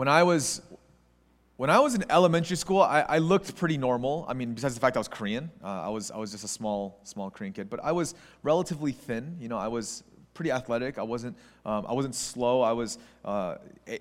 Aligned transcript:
when 0.00 0.08
I 0.08 0.22
was 0.22 0.62
when 1.58 1.68
I 1.68 1.78
was 1.78 1.94
in 1.94 2.06
elementary 2.08 2.56
school, 2.56 2.80
I, 2.80 3.02
I, 3.02 3.18
looked 3.18 3.54
pretty 3.54 3.76
normal. 3.76 4.24
I 4.26 4.32
mean, 4.32 4.54
besides 4.54 4.72
the 4.72 4.80
fact 4.80 4.96
I 4.96 4.98
was 4.98 5.08
Korean, 5.08 5.50
uh, 5.62 5.66
I 5.66 5.88
was 5.90 6.10
I 6.10 6.16
was 6.16 6.30
just 6.30 6.42
a 6.42 6.48
small 6.48 6.98
small 7.04 7.30
Korean 7.30 7.52
kid. 7.52 7.68
But 7.68 7.84
I 7.84 7.92
was 7.92 8.14
relatively 8.42 8.92
thin. 8.92 9.36
You 9.38 9.50
know, 9.50 9.58
I 9.58 9.68
was 9.68 10.02
pretty 10.32 10.52
athletic. 10.52 10.96
I 10.96 11.02
wasn't 11.02 11.36
um, 11.66 11.84
I 11.86 11.92
wasn't 11.92 12.14
slow. 12.14 12.62
I 12.62 12.72
was 12.72 12.96
uh, 13.26 13.56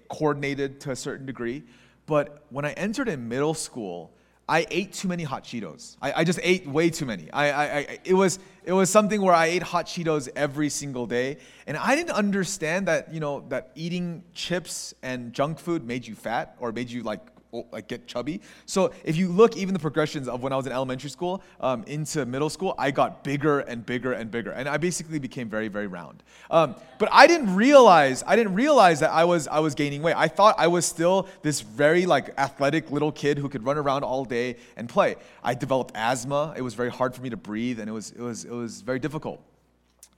coordinated 0.07 0.79
to 0.83 0.91
a 0.91 0.95
certain 0.95 1.25
degree. 1.25 1.63
But 2.05 2.45
when 2.49 2.63
I 2.63 2.71
entered 2.71 3.09
in 3.09 3.27
middle 3.27 3.53
school, 3.53 4.13
I 4.49 4.65
ate 4.71 4.93
too 4.93 5.07
many 5.07 5.23
hot 5.23 5.43
Cheetos. 5.43 5.95
I, 6.01 6.11
I 6.11 6.23
just 6.23 6.39
ate 6.41 6.65
way 6.67 6.89
too 6.89 7.05
many. 7.05 7.31
I, 7.31 7.51
I, 7.51 7.77
I, 7.77 7.99
it, 8.03 8.15
was, 8.15 8.39
it 8.63 8.73
was 8.73 8.89
something 8.89 9.21
where 9.21 9.33
I 9.33 9.45
ate 9.45 9.61
hot 9.61 9.85
Cheetos 9.85 10.27
every 10.35 10.69
single 10.69 11.05
day. 11.05 11.37
And 11.67 11.77
I 11.77 11.95
didn't 11.95 12.15
understand 12.15 12.87
that, 12.87 13.13
you 13.13 13.19
know, 13.19 13.45
that 13.49 13.69
eating 13.75 14.23
chips 14.33 14.95
and 15.03 15.33
junk 15.33 15.59
food 15.59 15.85
made 15.85 16.07
you 16.07 16.15
fat 16.15 16.55
or 16.59 16.71
made 16.71 16.89
you 16.89 17.03
like 17.03 17.21
like 17.51 17.87
get 17.87 18.07
chubby. 18.07 18.41
So 18.65 18.93
if 19.03 19.17
you 19.17 19.27
look 19.29 19.57
even 19.57 19.73
the 19.73 19.79
progressions 19.79 20.27
of 20.27 20.43
when 20.43 20.53
I 20.53 20.55
was 20.55 20.65
in 20.67 20.71
elementary 20.71 21.09
school 21.09 21.41
um, 21.59 21.83
into 21.87 22.25
middle 22.25 22.49
school, 22.49 22.75
I 22.77 22.91
got 22.91 23.23
bigger 23.23 23.61
and 23.61 23.85
bigger 23.85 24.13
and 24.13 24.29
bigger, 24.29 24.51
and 24.51 24.69
I 24.69 24.77
basically 24.77 25.19
became 25.19 25.49
very 25.49 25.67
very 25.67 25.87
round. 25.87 26.23
Um, 26.51 26.75
but 26.97 27.09
I 27.11 27.27
didn't 27.27 27.55
realize 27.55 28.23
I 28.25 28.35
didn't 28.35 28.53
realize 28.53 28.99
that 28.99 29.11
I 29.11 29.23
was 29.25 29.47
I 29.47 29.59
was 29.59 29.75
gaining 29.75 30.01
weight. 30.01 30.15
I 30.15 30.27
thought 30.27 30.55
I 30.57 30.67
was 30.67 30.85
still 30.85 31.27
this 31.41 31.61
very 31.61 32.05
like 32.05 32.37
athletic 32.37 32.91
little 32.91 33.11
kid 33.11 33.37
who 33.37 33.49
could 33.49 33.65
run 33.65 33.77
around 33.77 34.03
all 34.03 34.25
day 34.25 34.57
and 34.77 34.87
play. 34.87 35.15
I 35.43 35.55
developed 35.55 35.93
asthma. 35.95 36.53
It 36.55 36.61
was 36.61 36.75
very 36.75 36.91
hard 36.91 37.15
for 37.15 37.21
me 37.21 37.29
to 37.31 37.37
breathe, 37.37 37.79
and 37.79 37.89
it 37.89 37.93
was 37.93 38.11
it 38.11 38.21
was 38.21 38.45
it 38.45 38.51
was 38.51 38.81
very 38.81 38.99
difficult. 38.99 39.41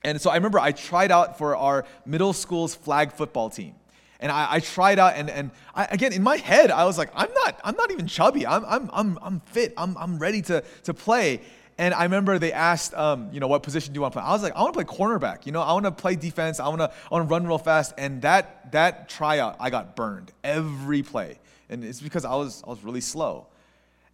And 0.04 0.20
so 0.20 0.30
I 0.30 0.34
remember 0.34 0.58
I 0.58 0.72
tried 0.72 1.12
out 1.12 1.38
for 1.38 1.56
our 1.56 1.86
middle 2.04 2.32
school's 2.32 2.74
flag 2.74 3.12
football 3.12 3.48
team 3.48 3.76
and 4.22 4.32
I, 4.32 4.54
I 4.54 4.60
tried 4.60 4.98
out 4.98 5.14
and, 5.16 5.28
and 5.28 5.50
I, 5.74 5.84
again 5.86 6.14
in 6.14 6.22
my 6.22 6.36
head 6.36 6.70
I 6.70 6.84
was 6.84 6.96
like 6.96 7.10
I'm 7.14 7.32
not 7.34 7.60
I'm 7.62 7.76
not 7.76 7.90
even 7.90 8.06
chubby 8.06 8.46
I'm, 8.46 8.64
I'm, 8.64 8.90
I'm, 8.92 9.18
I'm 9.20 9.40
fit 9.40 9.74
I'm, 9.76 9.96
I'm 9.98 10.18
ready 10.18 10.40
to, 10.42 10.64
to 10.84 10.94
play 10.94 11.40
and 11.78 11.94
I 11.94 12.04
remember 12.04 12.38
they 12.38 12.52
asked, 12.52 12.94
um, 12.94 13.30
you 13.32 13.40
know, 13.40 13.48
what 13.48 13.62
position 13.62 13.92
do 13.92 13.98
you 13.98 14.02
want 14.02 14.12
to 14.12 14.20
play? 14.20 14.28
I 14.28 14.32
was 14.32 14.42
like, 14.42 14.54
I 14.54 14.62
want 14.62 14.74
to 14.74 14.84
play 14.84 14.96
cornerback. 14.96 15.46
You 15.46 15.52
know, 15.52 15.62
I 15.62 15.72
want 15.72 15.84
to 15.86 15.90
play 15.90 16.16
defense. 16.16 16.60
I 16.60 16.68
want 16.68 16.80
to, 16.80 16.90
I 16.90 17.08
want 17.10 17.28
to 17.28 17.32
run 17.32 17.46
real 17.46 17.58
fast. 17.58 17.94
And 17.96 18.22
that 18.22 18.72
that 18.72 19.08
tryout, 19.08 19.56
I 19.58 19.70
got 19.70 19.96
burned 19.96 20.32
every 20.44 21.02
play, 21.02 21.38
and 21.68 21.82
it's 21.82 22.00
because 22.00 22.24
I 22.24 22.34
was 22.34 22.62
I 22.66 22.70
was 22.70 22.84
really 22.84 23.00
slow. 23.00 23.46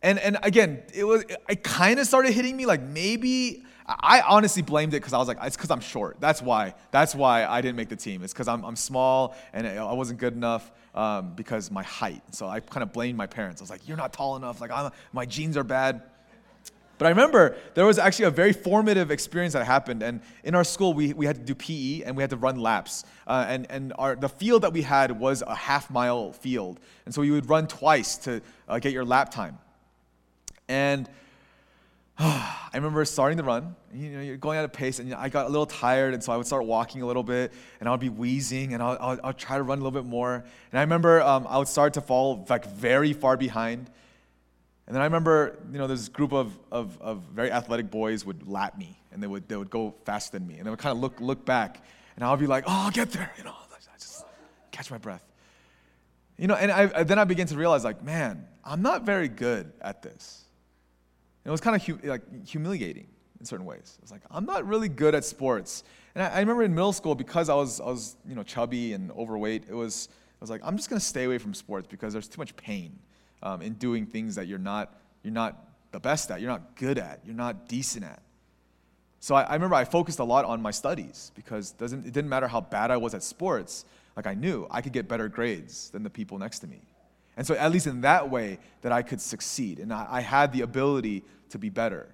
And 0.03 0.19
and 0.21 0.39
again, 0.43 0.83
it 0.95 1.05
was 1.05 1.25
it 1.49 1.65
kind 1.65 1.99
of 1.99 2.07
started 2.07 2.33
hitting 2.33 2.57
me 2.57 2.65
like 2.65 2.81
maybe 2.81 3.65
I 3.89 4.21
honestly 4.21 4.61
blamed 4.61 4.93
it 4.93 4.99
because 4.99 5.15
I 5.15 5.19
was 5.19 5.29
like, 5.29 5.39
it's 5.43 5.57
because 5.57 5.71
I'm 5.71 5.81
short. 5.81 6.19
That's 6.21 6.43
why. 6.43 6.75
That's 6.91 7.15
why 7.15 7.47
I 7.47 7.63
didn't 7.63 7.77
make 7.77 7.89
the 7.89 7.97
team. 7.97 8.23
It's 8.23 8.35
because 8.35 8.47
I'm, 8.47 8.63
I'm 8.63 8.77
small 8.77 9.35
and 9.55 9.67
I 9.67 9.93
wasn't 9.95 10.21
good 10.21 10.35
enough 10.35 10.71
um, 10.95 11.33
because 11.35 11.71
my 11.71 11.83
height. 11.83 12.23
So 12.33 12.47
I 12.47 12.61
kind 12.61 12.83
of 12.83 12.93
blamed 12.93 13.17
my 13.17 13.27
parents. 13.27 13.63
I 13.63 13.65
was 13.65 13.71
like, 13.71 13.89
you're 13.89 13.97
not 13.97 14.13
tall 14.13 14.37
enough. 14.37 14.61
Like 14.61 14.71
I'm, 14.71 14.91
my 15.13 15.25
genes 15.25 15.57
are 15.57 15.65
bad. 15.65 16.03
But 16.99 17.07
I 17.07 17.11
remember 17.11 17.57
there 17.75 17.87
was 17.87 17.99
actually 17.99 18.27
a 18.27 18.31
very 18.31 18.53
formative 18.53 19.11
experience 19.11 19.55
that 19.55 19.65
happened. 19.65 20.03
And 20.03 20.21
in 20.43 20.55
our 20.55 20.65
school, 20.65 20.93
we, 20.93 21.15
we 21.15 21.25
had 21.25 21.37
to 21.37 21.43
do 21.43 21.55
PE 21.55 22.03
and 22.03 22.17
we 22.17 22.23
had 22.23 22.31
to 22.31 22.37
run 22.37 22.57
laps. 22.61 23.05
Uh, 23.27 23.47
and 23.49 23.71
and 23.71 23.93
our, 23.97 24.17
the 24.17 24.29
field 24.29 24.63
that 24.63 24.73
we 24.73 24.83
had 24.83 25.13
was 25.13 25.43
a 25.47 25.55
half 25.55 25.91
mile 25.91 26.33
field. 26.33 26.81
And 27.07 27.15
so 27.15 27.23
you 27.23 27.33
would 27.33 27.49
run 27.49 27.69
twice 27.69 28.17
to 28.19 28.43
uh, 28.69 28.81
get 28.81 28.93
your 28.93 29.05
lap 29.05 29.31
time. 29.31 29.59
And 30.69 31.09
I 32.21 32.71
remember 32.75 33.05
starting 33.05 33.37
the 33.37 33.45
run. 33.45 33.77
You 33.95 34.11
know, 34.11 34.21
you're 34.21 34.37
going 34.37 34.59
at 34.59 34.65
a 34.65 34.69
pace, 34.69 34.99
and 34.99 35.15
I 35.15 35.29
got 35.29 35.47
a 35.47 35.49
little 35.49 35.67
tired, 35.67 36.15
and 36.15 36.25
so 36.25 36.33
I 36.33 36.37
would 36.37 36.47
start 36.47 36.65
walking 36.65 37.01
a 37.03 37.07
little 37.07 37.23
bit, 37.23 37.53
and 37.79 37.89
I 37.89 37.93
would 37.93 38.01
be 38.01 38.09
wheezing, 38.09 38.75
and 38.75 38.83
I'll, 38.83 38.97
I'll, 39.01 39.21
I'll 39.23 39.33
try 39.33 39.57
to 39.57 39.63
run 39.63 39.79
a 39.79 39.83
little 39.83 40.03
bit 40.03 40.09
more. 40.09 40.35
And 40.35 40.79
I 40.79 40.81
remember 40.81 41.23
um, 41.23 41.47
I 41.49 41.59
would 41.59 41.69
start 41.69 41.95
to 41.95 42.01
fall 42.01 42.45
like 42.49 42.67
very 42.67 43.13
far 43.13 43.37
behind. 43.37 43.89
And 44.89 44.97
then 44.97 45.01
I 45.01 45.05
remember, 45.05 45.59
you 45.71 45.79
know, 45.79 45.87
this 45.87 46.09
group 46.09 46.33
of, 46.33 46.59
of, 46.73 47.01
of 47.01 47.23
very 47.33 47.53
athletic 47.53 47.89
boys 47.89 48.25
would 48.25 48.49
lap 48.49 48.77
me, 48.77 48.99
and 49.13 49.23
they 49.23 49.29
would, 49.29 49.49
they 49.49 49.57
would 49.57 49.71
go 49.71 49.95
faster 50.05 50.37
than 50.37 50.49
me, 50.49 50.57
and 50.57 50.67
they 50.67 50.71
would 50.71 50.81
kind 50.81 50.97
of 50.97 50.99
look, 50.99 51.21
look 51.21 51.45
back, 51.45 51.85
and 52.17 52.25
I 52.25 52.31
would 52.33 52.41
be 52.41 52.49
like, 52.49 52.65
oh, 52.67 52.85
I'll 52.87 52.91
get 52.91 53.13
there, 53.13 53.31
you 53.39 53.45
know, 53.45 53.55
I 53.71 53.99
just 53.99 54.25
catch 54.73 54.91
my 54.91 54.99
breath. 54.99 55.23
You 56.37 56.49
know, 56.49 56.55
and 56.55 56.73
I, 56.73 57.05
then 57.05 57.19
I 57.19 57.25
began 57.25 57.47
to 57.49 57.57
realize, 57.57 57.85
like, 57.85 58.03
man, 58.03 58.47
I'm 58.65 58.83
not 58.83 59.03
very 59.03 59.29
good 59.29 59.73
at 59.81 60.03
this. 60.03 60.45
It 61.49 61.51
was 61.51 61.63
kind 61.63 61.75
of 61.81 62.05
like 62.05 62.47
humiliating 62.47 63.07
in 63.41 63.47
certain 63.47 63.65
ways. 63.65 63.97
It 63.99 64.03
was 64.03 64.11
like, 64.11 64.21
I'm 64.31 64.45
not 64.45 64.69
really 64.69 64.91
good 64.91 65.15
at 65.15 65.25
sports. 65.25 65.83
And 66.15 66.23
I, 66.23 66.29
I, 66.29 66.41
remember 66.41 66.63
in 66.63 66.75
middle 66.75 66.93
school, 66.93 67.15
because 67.15 67.49
I 67.49 67.55
was, 67.55 67.81
I 67.81 67.87
was 67.87 68.17
you 68.29 68.35
know, 68.35 68.43
chubby 68.43 68.93
and 68.93 69.11
overweight, 69.13 69.65
it 69.67 69.73
was, 69.73 70.11
I 70.13 70.43
was 70.43 70.51
like, 70.51 70.61
I'm 70.63 70.77
just 70.77 70.91
going 70.91 71.01
to 71.01 71.05
stay 71.05 71.25
away 71.25 71.39
from 71.39 71.55
sports 71.55 71.87
because 71.89 72.13
there's 72.13 72.29
too 72.29 72.39
much 72.39 72.55
pain 72.57 72.99
um, 73.43 73.63
in 73.63 73.73
doing 73.75 74.05
things 74.05 74.35
that 74.35 74.47
you're 74.47 74.59
not, 74.59 75.01
you're 75.23 75.33
not 75.33 75.71
the 75.91 75.99
best 75.99 76.31
at, 76.31 76.43
you're 76.43 76.51
not 76.51 76.77
good 76.77 76.99
at, 76.99 77.21
you're 77.25 77.35
not 77.35 77.67
decent 77.67 78.05
at. 78.05 78.21
So 79.21 79.35
I, 79.35 79.45
I 79.45 79.55
remember 79.55 79.75
I 79.75 79.87
focused 79.87 80.19
a 80.19 80.25
lot 80.25 80.45
on 80.45 80.61
my 80.61 80.71
studies 80.71 81.33
because 81.35 81.71
it, 81.71 81.79
doesn't, 81.79 82.07
it 82.07 82.13
didn't 82.13 82.29
matter 82.29 82.49
how 82.49 82.61
bad 82.61 82.91
I 82.91 82.99
was 82.99 83.15
at 83.15 83.23
sports, 83.23 83.87
like 84.17 84.27
I 84.27 84.35
knew 84.35 84.67
I 84.71 84.83
could 84.83 84.93
get 84.93 85.09
better 85.09 85.31
grades 85.31 85.89
than 85.89 86.03
the 86.03 86.11
people 86.11 86.39
next 86.39 86.59
to 86.59 86.67
me. 86.67 86.83
And 87.39 87.47
so, 87.47 87.55
at 87.55 87.71
least 87.71 87.87
in 87.87 88.01
that 88.01 88.29
way, 88.29 88.59
that 88.83 88.91
I 88.91 89.03
could 89.03 89.21
succeed. 89.21 89.79
And 89.79 89.93
I, 89.93 90.07
I 90.11 90.21
had 90.21 90.53
the 90.53 90.63
ability 90.63 91.23
to 91.49 91.59
be 91.59 91.69
better. 91.69 92.07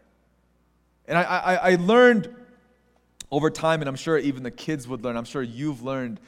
And 1.07 1.19
I, 1.19 1.23
I, 1.23 1.55
I 1.55 1.75
learned 1.77 2.35
over 3.31 3.51
time, 3.51 3.83
and 3.83 3.89
I'm 3.89 3.97
sure 3.97 4.17
even 4.19 4.43
the 4.43 4.51
kids 4.51 4.87
would 4.87 5.03
learn, 5.03 5.17
I'm 5.17 5.25
sure 5.25 5.43
you've 5.43 5.83
learned 5.83 6.21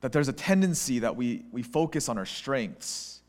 that 0.00 0.12
there's 0.12 0.28
a 0.28 0.32
tendency 0.32 1.00
that 1.00 1.16
we, 1.16 1.44
we 1.52 1.62
focus 1.62 2.08
on 2.08 2.18
our 2.18 2.26
strengths 2.26 3.20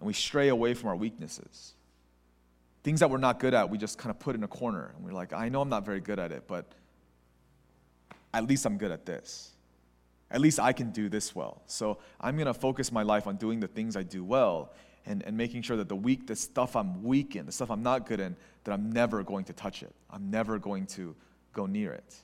and 0.00 0.06
we 0.06 0.12
stray 0.12 0.48
away 0.48 0.74
from 0.74 0.88
our 0.88 0.96
weaknesses. 0.96 1.74
Things 2.82 3.00
that 3.00 3.10
we're 3.10 3.18
not 3.18 3.38
good 3.40 3.54
at, 3.54 3.70
we 3.70 3.78
just 3.78 3.98
kind 3.98 4.10
of 4.10 4.18
put 4.18 4.34
in 4.34 4.42
a 4.42 4.48
corner. 4.48 4.92
And 4.96 5.04
we're 5.04 5.12
like, 5.12 5.32
I 5.32 5.48
know 5.48 5.60
I'm 5.60 5.68
not 5.68 5.84
very 5.84 6.00
good 6.00 6.18
at 6.18 6.32
it, 6.32 6.44
but 6.46 6.66
at 8.32 8.46
least 8.46 8.66
I'm 8.66 8.76
good 8.76 8.90
at 8.90 9.06
this. 9.06 9.52
At 10.30 10.40
least 10.40 10.58
I 10.58 10.72
can 10.72 10.90
do 10.90 11.08
this 11.08 11.34
well. 11.34 11.62
So 11.66 11.98
I'm 12.20 12.36
going 12.36 12.46
to 12.46 12.54
focus 12.54 12.90
my 12.90 13.02
life 13.02 13.26
on 13.26 13.36
doing 13.36 13.60
the 13.60 13.68
things 13.68 13.96
I 13.96 14.02
do 14.02 14.24
well 14.24 14.72
and, 15.06 15.22
and 15.22 15.36
making 15.36 15.62
sure 15.62 15.76
that 15.76 15.88
the 15.88 15.96
weak, 15.96 16.26
the 16.26 16.36
stuff 16.36 16.76
I'm 16.76 17.02
weak 17.02 17.36
in, 17.36 17.46
the 17.46 17.52
stuff 17.52 17.70
I'm 17.70 17.82
not 17.82 18.06
good 18.06 18.20
in, 18.20 18.36
that 18.64 18.72
I'm 18.72 18.90
never 18.90 19.22
going 19.22 19.44
to 19.46 19.52
touch 19.52 19.82
it. 19.82 19.94
I'm 20.10 20.30
never 20.30 20.58
going 20.58 20.86
to 20.86 21.14
go 21.52 21.66
near 21.66 21.92
it. 21.92 22.14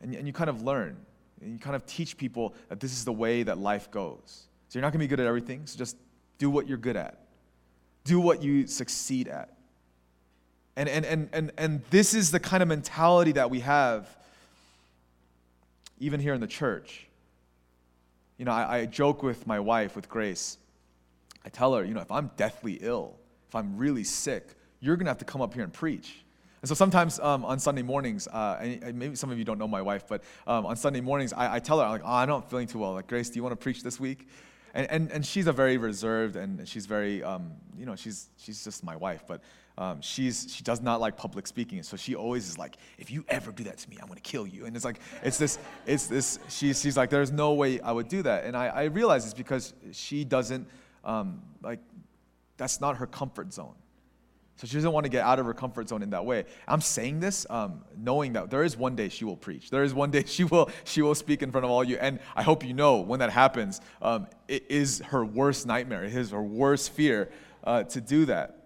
And, 0.00 0.14
and 0.14 0.26
you 0.26 0.32
kind 0.32 0.48
of 0.48 0.62
learn, 0.62 0.96
and 1.40 1.52
you 1.52 1.58
kind 1.58 1.76
of 1.76 1.84
teach 1.86 2.16
people 2.16 2.54
that 2.68 2.80
this 2.80 2.92
is 2.92 3.04
the 3.04 3.12
way 3.12 3.42
that 3.42 3.58
life 3.58 3.90
goes. 3.90 4.46
So 4.68 4.78
you're 4.78 4.82
not 4.82 4.92
going 4.92 5.00
to 5.00 5.04
be 5.04 5.08
good 5.08 5.20
at 5.20 5.26
everything, 5.26 5.62
so 5.66 5.76
just 5.76 5.96
do 6.38 6.48
what 6.48 6.68
you're 6.68 6.78
good 6.78 6.96
at, 6.96 7.18
do 8.04 8.20
what 8.20 8.42
you 8.42 8.66
succeed 8.66 9.28
at. 9.28 9.56
And, 10.76 10.88
and, 10.88 11.04
and, 11.04 11.28
and, 11.32 11.52
and 11.58 11.82
this 11.90 12.14
is 12.14 12.30
the 12.30 12.40
kind 12.40 12.62
of 12.62 12.68
mentality 12.68 13.32
that 13.32 13.50
we 13.50 13.60
have 13.60 14.08
even 15.98 16.20
here 16.20 16.32
in 16.32 16.40
the 16.40 16.46
church. 16.46 17.06
You 18.38 18.46
know, 18.46 18.52
I, 18.52 18.78
I 18.78 18.86
joke 18.86 19.22
with 19.22 19.46
my 19.46 19.60
wife, 19.60 19.96
with 19.96 20.08
Grace. 20.08 20.56
I 21.44 21.48
tell 21.48 21.74
her, 21.74 21.84
you 21.84 21.94
know, 21.94 22.00
if 22.00 22.10
I'm 22.10 22.30
deathly 22.36 22.78
ill, 22.80 23.18
if 23.48 23.54
I'm 23.54 23.76
really 23.76 24.04
sick, 24.04 24.54
you're 24.80 24.96
going 24.96 25.06
to 25.06 25.10
have 25.10 25.18
to 25.18 25.24
come 25.24 25.40
up 25.40 25.54
here 25.54 25.64
and 25.64 25.72
preach. 25.72 26.24
And 26.62 26.68
so 26.68 26.74
sometimes 26.74 27.18
um, 27.20 27.44
on 27.44 27.58
Sunday 27.58 27.82
mornings, 27.82 28.28
uh, 28.28 28.58
and 28.60 28.98
maybe 28.98 29.16
some 29.16 29.30
of 29.30 29.38
you 29.38 29.44
don't 29.44 29.58
know 29.58 29.68
my 29.68 29.80
wife, 29.80 30.04
but 30.06 30.22
um, 30.46 30.66
on 30.66 30.76
Sunday 30.76 31.00
mornings, 31.00 31.32
I, 31.32 31.56
I 31.56 31.58
tell 31.58 31.78
her, 31.78 31.84
I'm 31.86 31.92
like, 31.92 32.02
oh, 32.04 32.12
I'm 32.12 32.28
not 32.28 32.50
feeling 32.50 32.66
too 32.66 32.78
well. 32.78 32.92
Like, 32.92 33.06
Grace, 33.06 33.30
do 33.30 33.36
you 33.36 33.42
want 33.42 33.52
to 33.52 33.56
preach 33.56 33.82
this 33.82 33.98
week? 33.98 34.28
And, 34.74 34.90
and, 34.90 35.10
and 35.10 35.26
she's 35.26 35.46
a 35.46 35.52
very 35.52 35.78
reserved 35.78 36.36
and 36.36 36.68
she's 36.68 36.86
very, 36.86 37.24
um, 37.24 37.52
you 37.76 37.86
know, 37.86 37.96
she's, 37.96 38.28
she's 38.36 38.62
just 38.62 38.84
my 38.84 38.94
wife. 38.94 39.24
But 39.26 39.40
um, 39.78 40.00
she's, 40.00 40.52
she 40.54 40.62
does 40.62 40.80
not 40.80 41.00
like 41.00 41.16
public 41.16 41.46
speaking. 41.46 41.82
So 41.82 41.96
she 41.96 42.14
always 42.14 42.46
is 42.48 42.58
like, 42.58 42.76
if 42.98 43.10
you 43.10 43.24
ever 43.28 43.50
do 43.52 43.64
that 43.64 43.78
to 43.78 43.90
me, 43.90 43.96
I'm 44.00 44.06
going 44.06 44.16
to 44.16 44.22
kill 44.22 44.46
you. 44.46 44.66
And 44.66 44.76
it's 44.76 44.84
like, 44.84 45.00
it's 45.24 45.38
this, 45.38 45.58
it's 45.86 46.06
this, 46.06 46.38
she's, 46.48 46.80
she's 46.80 46.96
like, 46.96 47.10
there's 47.10 47.32
no 47.32 47.54
way 47.54 47.80
I 47.80 47.90
would 47.90 48.08
do 48.08 48.22
that. 48.22 48.44
And 48.44 48.56
I, 48.56 48.66
I 48.66 48.84
realize 48.84 49.24
it's 49.24 49.34
because 49.34 49.72
she 49.92 50.24
doesn't, 50.24 50.68
um, 51.04 51.42
like, 51.62 51.80
that's 52.56 52.80
not 52.80 52.96
her 52.98 53.06
comfort 53.06 53.52
zone. 53.52 53.74
So 54.60 54.66
she 54.66 54.74
doesn't 54.74 54.92
want 54.92 55.04
to 55.04 55.10
get 55.10 55.24
out 55.24 55.38
of 55.38 55.46
her 55.46 55.54
comfort 55.54 55.88
zone 55.88 56.02
in 56.02 56.10
that 56.10 56.26
way. 56.26 56.44
I'm 56.68 56.82
saying 56.82 57.20
this 57.20 57.46
um, 57.48 57.82
knowing 57.96 58.34
that 58.34 58.50
there 58.50 58.62
is 58.62 58.76
one 58.76 58.94
day 58.94 59.08
she 59.08 59.24
will 59.24 59.36
preach. 59.36 59.70
There 59.70 59.82
is 59.82 59.94
one 59.94 60.10
day 60.10 60.24
she 60.26 60.44
will 60.44 60.68
she 60.84 61.00
will 61.00 61.14
speak 61.14 61.42
in 61.42 61.50
front 61.50 61.64
of 61.64 61.70
all 61.70 61.82
you. 61.82 61.96
And 61.96 62.20
I 62.36 62.42
hope 62.42 62.62
you 62.62 62.74
know 62.74 63.00
when 63.00 63.20
that 63.20 63.30
happens, 63.30 63.80
um, 64.02 64.26
it 64.48 64.66
is 64.68 65.00
her 65.06 65.24
worst 65.24 65.66
nightmare. 65.66 66.04
It 66.04 66.14
is 66.14 66.32
her 66.32 66.42
worst 66.42 66.92
fear 66.92 67.30
uh, 67.64 67.84
to 67.84 68.02
do 68.02 68.26
that. 68.26 68.60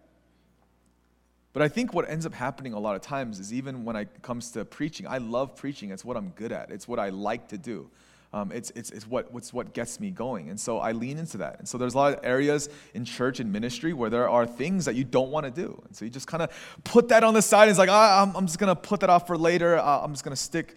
But 1.53 1.63
I 1.63 1.69
think 1.69 1.95
what 1.95 2.11
ends 2.11 2.27
up 2.27 2.35
happening 2.35 2.73
a 2.73 2.81
lot 2.81 2.97
of 2.97 3.01
times 3.01 3.39
is 3.39 3.55
even 3.55 3.85
when 3.85 3.95
it 3.95 4.09
comes 4.21 4.51
to 4.51 4.65
preaching, 4.65 5.07
I 5.07 5.19
love 5.19 5.55
preaching. 5.55 5.93
It's 5.93 6.05
what 6.05 6.17
I'm 6.17 6.31
good 6.31 6.51
at, 6.51 6.73
it's 6.73 6.89
what 6.89 6.99
I 6.99 7.11
like 7.11 7.49
to 7.51 7.59
do. 7.59 7.89
Um, 8.35 8.51
it's, 8.51 8.71
it's, 8.75 8.91
it's, 8.91 9.07
what, 9.07 9.29
it's 9.37 9.53
what 9.53 9.73
gets 9.75 10.01
me 10.01 10.11
going. 10.11 10.51
And 10.51 10.59
so 10.59 10.81
I 10.81 10.91
lean 10.91 11.19
into 11.19 11.39
that. 11.39 11.61
And 11.61 11.69
so 11.69 11.79
there's 11.79 11.95
a 11.95 11.97
lot 11.97 12.15
of 12.15 12.25
areas 12.25 12.69
in 12.93 13.05
church 13.05 13.39
and 13.39 13.53
ministry 13.53 13.93
where 13.93 14.11
there 14.11 14.29
are 14.29 14.45
things 14.45 14.87
that 14.87 14.97
you 14.97 15.05
don't 15.05 15.31
want 15.31 15.47
to 15.47 15.53
do. 15.53 15.81
And 15.87 15.95
so 15.95 16.05
you 16.05 16.11
just 16.11 16.27
kind 16.27 16.43
of 16.43 16.51
put 16.83 17.11
that 17.11 17.23
on 17.23 17.33
the 17.33 17.41
side. 17.41 17.63
And 17.63 17.71
it's 17.71 17.79
like, 17.79 17.91
ah, 17.91 18.23
I'm, 18.23 18.35
I'm 18.35 18.47
just 18.47 18.59
going 18.59 18.75
to 18.75 18.75
put 18.75 18.99
that 19.01 19.09
off 19.09 19.29
for 19.29 19.39
later. 19.39 19.79
Uh, 19.79 20.01
I'm 20.01 20.11
just 20.11 20.25
going 20.25 20.35
to 20.35 20.43
stick 20.43 20.77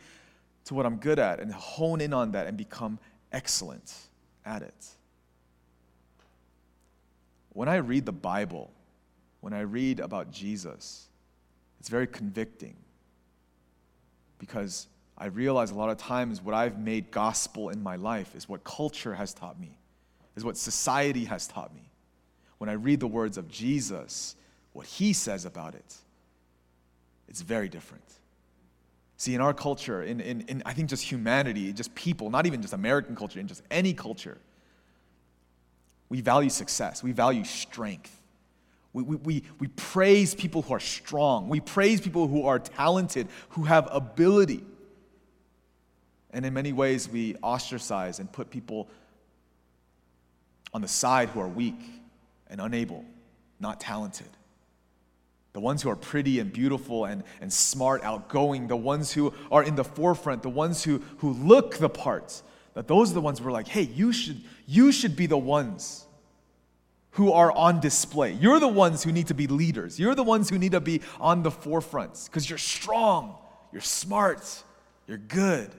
to 0.65 0.75
what 0.75 0.85
I'm 0.85 0.97
good 0.97 1.17
at 1.17 1.39
and 1.39 1.51
hone 1.51 1.99
in 1.99 2.13
on 2.13 2.33
that 2.33 2.45
and 2.45 2.55
become 2.55 2.99
excellent 3.31 3.91
at 4.45 4.61
it. 4.61 4.85
when 7.53 7.67
I 7.67 7.77
read 7.77 8.05
the 8.05 8.11
Bible, 8.11 8.71
when 9.41 9.53
I 9.53 9.61
read 9.61 9.99
about 9.99 10.29
Jesus, 10.29 11.07
it's 11.79 11.89
very 11.89 12.05
convicting 12.05 12.75
because 14.37 14.87
I 15.17 15.27
realize 15.27 15.71
a 15.71 15.75
lot 15.75 15.89
of 15.89 15.97
times 15.97 16.41
what 16.41 16.53
I've 16.53 16.77
made 16.77 17.09
gospel 17.09 17.69
in 17.69 17.81
my 17.81 17.95
life 17.95 18.35
is 18.35 18.47
what 18.47 18.63
culture 18.63 19.15
has 19.15 19.33
taught 19.33 19.59
me, 19.59 19.77
is 20.35 20.43
what 20.45 20.57
society 20.57 21.25
has 21.25 21.47
taught 21.47 21.73
me. 21.73 21.89
When 22.59 22.69
I 22.69 22.73
read 22.73 22.99
the 22.99 23.07
words 23.07 23.37
of 23.37 23.47
Jesus, 23.47 24.35
what 24.73 24.85
he 24.85 25.13
says 25.13 25.45
about 25.45 25.73
it, 25.73 25.95
it's 27.27 27.41
very 27.41 27.67
different. 27.67 28.03
See, 29.17 29.33
in 29.33 29.41
our 29.41 29.53
culture, 29.53 30.03
in, 30.03 30.19
in, 30.19 30.41
in 30.41 30.61
I 30.65 30.73
think 30.73 30.89
just 30.89 31.03
humanity, 31.03 31.73
just 31.73 31.93
people, 31.95 32.29
not 32.29 32.45
even 32.45 32.61
just 32.61 32.73
American 32.73 33.15
culture, 33.15 33.39
in 33.39 33.47
just 33.47 33.63
any 33.71 33.93
culture, 33.93 34.37
we 36.09 36.21
value 36.21 36.49
success, 36.49 37.01
we 37.01 37.11
value 37.11 37.43
strength. 37.43 38.13
We, 38.93 39.03
we, 39.03 39.15
we, 39.17 39.43
we 39.59 39.67
praise 39.69 40.33
people 40.35 40.61
who 40.61 40.73
are 40.73 40.79
strong. 40.79 41.49
We 41.49 41.59
praise 41.59 42.01
people 42.01 42.27
who 42.27 42.45
are 42.45 42.59
talented, 42.59 43.27
who 43.49 43.63
have 43.63 43.87
ability. 43.91 44.63
And 46.31 46.45
in 46.45 46.53
many 46.53 46.73
ways, 46.73 47.09
we 47.09 47.35
ostracize 47.37 48.19
and 48.19 48.31
put 48.31 48.49
people 48.49 48.89
on 50.73 50.81
the 50.81 50.87
side 50.87 51.29
who 51.29 51.39
are 51.39 51.47
weak 51.47 51.79
and 52.47 52.61
unable, 52.61 53.05
not 53.59 53.79
talented. 53.79 54.27
The 55.53 55.59
ones 55.59 55.81
who 55.81 55.89
are 55.89 55.95
pretty 55.95 56.39
and 56.39 56.51
beautiful 56.51 57.05
and, 57.05 57.23
and 57.41 57.51
smart, 57.51 58.03
outgoing, 58.03 58.67
the 58.67 58.75
ones 58.75 59.11
who 59.11 59.33
are 59.51 59.63
in 59.63 59.75
the 59.75 59.83
forefront, 59.83 60.43
the 60.43 60.49
ones 60.49 60.83
who, 60.83 61.01
who 61.17 61.33
look 61.33 61.77
the 61.77 61.89
parts, 61.89 62.43
that 62.73 62.87
those 62.87 63.09
are 63.11 63.15
the 63.15 63.21
ones 63.21 63.41
we're 63.41 63.51
like, 63.51 63.67
hey, 63.67 63.81
you 63.81 64.11
should, 64.11 64.39
you 64.67 64.91
should 64.91 65.15
be 65.15 65.25
the 65.25 65.37
ones 65.37 66.05
who 67.11 67.31
are 67.31 67.51
on 67.51 67.79
display. 67.79 68.33
You're 68.33 68.59
the 68.59 68.67
ones 68.67 69.03
who 69.03 69.11
need 69.11 69.27
to 69.27 69.33
be 69.33 69.47
leaders. 69.47 69.99
You're 69.99 70.13
the 70.13 70.23
ones 70.23 70.51
who 70.51 70.59
need 70.59 70.73
to 70.73 70.79
be 70.79 71.01
on 71.19 71.41
the 71.41 71.49
forefronts 71.49 72.27
because 72.27 72.47
you're 72.47 72.59
strong, 72.59 73.35
you're 73.71 73.81
smart, 73.81 74.63
you're 75.07 75.17
good. 75.17 75.71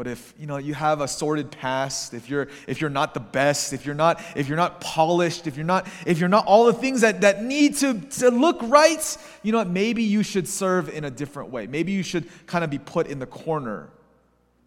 But 0.00 0.06
if 0.06 0.32
you 0.38 0.46
know 0.46 0.56
you 0.56 0.72
have 0.72 1.02
a 1.02 1.06
sordid 1.06 1.50
past, 1.50 2.14
if 2.14 2.30
you're 2.30 2.48
if 2.66 2.80
you're 2.80 2.88
not 2.88 3.12
the 3.12 3.20
best, 3.20 3.74
if 3.74 3.84
you're 3.84 3.94
not 3.94 4.18
if 4.34 4.48
you're 4.48 4.56
not 4.56 4.80
polished, 4.80 5.46
if 5.46 5.58
you're 5.58 5.66
not 5.66 5.86
if 6.06 6.18
you're 6.18 6.26
not 6.30 6.46
all 6.46 6.64
the 6.64 6.72
things 6.72 7.02
that, 7.02 7.20
that 7.20 7.44
need 7.44 7.76
to, 7.76 8.00
to 8.00 8.30
look 8.30 8.56
right, 8.62 9.18
you 9.42 9.52
know 9.52 9.58
what, 9.58 9.68
maybe 9.68 10.02
you 10.02 10.22
should 10.22 10.48
serve 10.48 10.88
in 10.88 11.04
a 11.04 11.10
different 11.10 11.50
way. 11.50 11.66
Maybe 11.66 11.92
you 11.92 12.02
should 12.02 12.26
kind 12.46 12.64
of 12.64 12.70
be 12.70 12.78
put 12.78 13.08
in 13.08 13.18
the 13.18 13.26
corner 13.26 13.90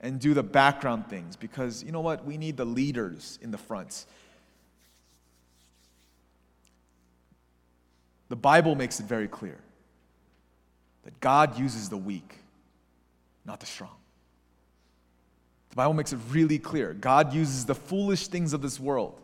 and 0.01 0.19
do 0.19 0.35
the 0.35 0.43
background 0.43 1.07
things 1.07 1.35
because 1.35 1.83
you 1.83 1.91
know 1.91 2.01
what, 2.01 2.23
we 2.23 2.37
need 2.37 2.55
the 2.55 2.65
leaders 2.65 3.39
in 3.41 3.49
the 3.49 3.57
front. 3.57 4.05
The 8.29 8.35
Bible 8.35 8.75
makes 8.75 8.99
it 8.99 9.07
very 9.07 9.27
clear 9.27 9.57
that 11.05 11.19
God 11.19 11.57
uses 11.57 11.89
the 11.89 11.97
weak, 11.97 12.35
not 13.45 13.59
the 13.59 13.65
strong. 13.65 13.95
The 15.73 15.77
Bible 15.77 15.95
makes 15.95 16.13
it 16.13 16.19
really 16.29 16.59
clear. 16.59 16.93
God 16.93 17.33
uses 17.33 17.65
the 17.65 17.73
foolish 17.73 18.27
things 18.27 18.53
of 18.53 18.61
this 18.61 18.79
world. 18.79 19.19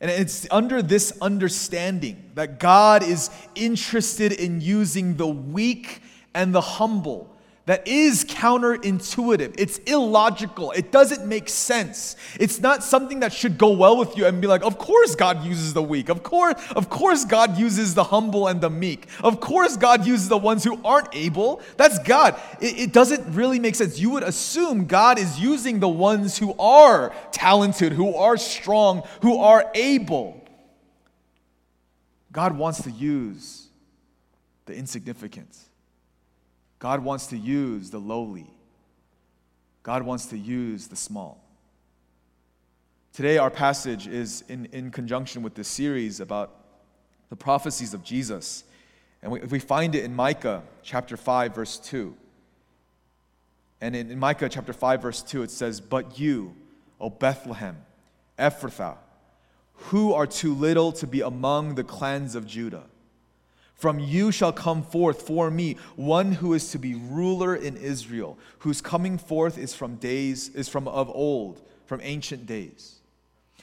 And 0.00 0.10
it's 0.10 0.46
under 0.50 0.80
this 0.80 1.12
understanding 1.20 2.30
that 2.34 2.60
God 2.60 3.02
is 3.02 3.28
interested 3.54 4.32
in 4.32 4.62
using 4.62 5.18
the 5.18 5.26
weak 5.26 6.00
and 6.32 6.54
the 6.54 6.62
humble 6.62 7.30
that 7.68 7.86
is 7.86 8.24
counterintuitive. 8.24 9.54
It's 9.58 9.76
illogical. 9.80 10.70
It 10.70 10.90
doesn't 10.90 11.26
make 11.28 11.50
sense. 11.50 12.16
It's 12.40 12.60
not 12.60 12.82
something 12.82 13.20
that 13.20 13.30
should 13.30 13.58
go 13.58 13.72
well 13.72 13.98
with 13.98 14.16
you 14.16 14.24
and 14.24 14.40
be 14.40 14.46
like, 14.46 14.64
of 14.64 14.78
course 14.78 15.14
God 15.14 15.44
uses 15.44 15.74
the 15.74 15.82
weak. 15.82 16.08
Of 16.08 16.22
course, 16.22 16.54
of 16.70 16.88
course 16.88 17.26
God 17.26 17.58
uses 17.58 17.92
the 17.92 18.04
humble 18.04 18.48
and 18.48 18.62
the 18.62 18.70
meek. 18.70 19.06
Of 19.22 19.40
course 19.40 19.76
God 19.76 20.06
uses 20.06 20.30
the 20.30 20.38
ones 20.38 20.64
who 20.64 20.82
aren't 20.82 21.14
able. 21.14 21.60
That's 21.76 21.98
God. 21.98 22.40
It, 22.58 22.78
it 22.78 22.92
doesn't 22.94 23.34
really 23.34 23.58
make 23.58 23.74
sense. 23.74 23.98
You 23.98 24.08
would 24.12 24.22
assume 24.22 24.86
God 24.86 25.18
is 25.18 25.38
using 25.38 25.78
the 25.78 25.90
ones 25.90 26.38
who 26.38 26.54
are 26.58 27.14
talented, 27.32 27.92
who 27.92 28.14
are 28.14 28.38
strong, 28.38 29.02
who 29.20 29.36
are 29.40 29.70
able. 29.74 30.42
God 32.32 32.56
wants 32.56 32.82
to 32.84 32.90
use 32.90 33.66
the 34.64 34.74
insignificant 34.74 35.67
God 36.78 37.02
wants 37.02 37.26
to 37.28 37.36
use 37.36 37.90
the 37.90 37.98
lowly, 37.98 38.46
God 39.82 40.02
wants 40.02 40.26
to 40.26 40.38
use 40.38 40.88
the 40.88 40.96
small. 40.96 41.44
Today, 43.12 43.38
our 43.38 43.50
passage 43.50 44.06
is 44.06 44.44
in, 44.48 44.66
in 44.66 44.92
conjunction 44.92 45.42
with 45.42 45.54
this 45.54 45.66
series 45.66 46.20
about 46.20 46.54
the 47.30 47.36
prophecies 47.36 47.92
of 47.92 48.04
Jesus. 48.04 48.62
And 49.22 49.32
we, 49.32 49.40
we 49.40 49.58
find 49.58 49.96
it 49.96 50.04
in 50.04 50.14
Micah 50.14 50.62
chapter 50.84 51.16
5, 51.16 51.52
verse 51.52 51.78
2. 51.78 52.14
And 53.80 53.96
in, 53.96 54.10
in 54.12 54.18
Micah 54.20 54.48
chapter 54.48 54.72
5, 54.72 55.02
verse 55.02 55.22
2, 55.22 55.42
it 55.42 55.50
says, 55.50 55.80
But 55.80 56.18
you, 56.18 56.54
O 57.00 57.10
Bethlehem, 57.10 57.78
Ephrathah, 58.38 58.98
who 59.74 60.12
are 60.12 60.26
too 60.26 60.54
little 60.54 60.92
to 60.92 61.06
be 61.06 61.20
among 61.20 61.74
the 61.74 61.84
clans 61.84 62.34
of 62.34 62.46
Judah. 62.46 62.84
From 63.78 64.00
you 64.00 64.32
shall 64.32 64.52
come 64.52 64.82
forth 64.82 65.22
for 65.22 65.52
me 65.52 65.76
one 65.94 66.32
who 66.32 66.52
is 66.52 66.72
to 66.72 66.78
be 66.78 66.96
ruler 66.96 67.54
in 67.54 67.76
Israel, 67.76 68.36
whose 68.58 68.80
coming 68.80 69.18
forth 69.18 69.56
is 69.56 69.72
from 69.72 69.94
days 69.96 70.48
is 70.48 70.68
from 70.68 70.88
of 70.88 71.08
old, 71.08 71.62
from 71.86 72.00
ancient 72.02 72.44
days. 72.44 72.96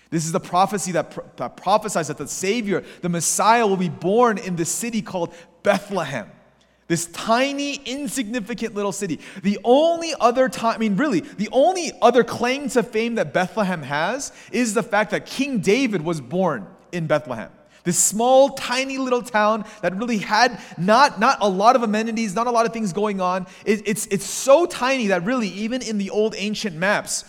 This 0.10 0.26
is 0.26 0.32
the 0.32 0.40
prophecy 0.40 0.94
that, 0.94 1.12
pro- 1.12 1.30
that 1.36 1.58
prophesies 1.58 2.08
that 2.08 2.18
the 2.18 2.30
Savior, 2.30 2.86
the 3.02 3.10
Messiah, 3.10 3.68
will 3.68 3.76
be 3.76 3.90
born 3.90 4.38
in 4.38 4.56
the 4.56 4.64
city 4.64 5.02
called 5.02 5.34
Bethlehem. 5.64 6.32
This 6.88 7.08
tiny, 7.08 7.76
insignificant 7.86 8.74
little 8.74 8.94
city. 8.94 9.20
The 9.44 9.60
only 9.66 10.14
other 10.18 10.48
time, 10.48 10.76
I 10.76 10.78
mean, 10.78 10.96
really, 10.96 11.22
the 11.22 11.50
only 11.52 11.92
other 12.02 12.24
claim 12.24 12.70
to 12.70 12.84
fame 12.84 13.16
that 13.16 13.34
Bethlehem 13.34 13.82
has 13.82 14.32
is 14.54 14.76
the 14.76 14.84
fact 14.84 15.12
that 15.12 15.26
King 15.26 15.60
David 15.60 16.04
was 16.04 16.22
born 16.22 16.68
in 16.94 17.06
Bethlehem. 17.06 17.50
This 17.86 18.00
small, 18.00 18.50
tiny 18.50 18.98
little 18.98 19.22
town 19.22 19.64
that 19.82 19.96
really 19.96 20.18
had 20.18 20.60
not, 20.78 21.20
not 21.20 21.38
a 21.40 21.48
lot 21.48 21.76
of 21.76 21.84
amenities, 21.84 22.36
not 22.36 22.48
a 22.48 22.52
lot 22.52 22.66
of 22.66 22.74
things 22.74 22.92
going 22.92 23.22
on. 23.22 23.48
It, 23.64 23.88
it's, 23.88 24.08
it's 24.08 24.26
so 24.26 24.66
tiny 24.66 25.08
that 25.08 25.24
really, 25.24 25.48
even 25.50 25.82
in 25.82 25.98
the 26.00 26.10
old 26.10 26.36
ancient 26.36 26.76
maps, 26.76 27.24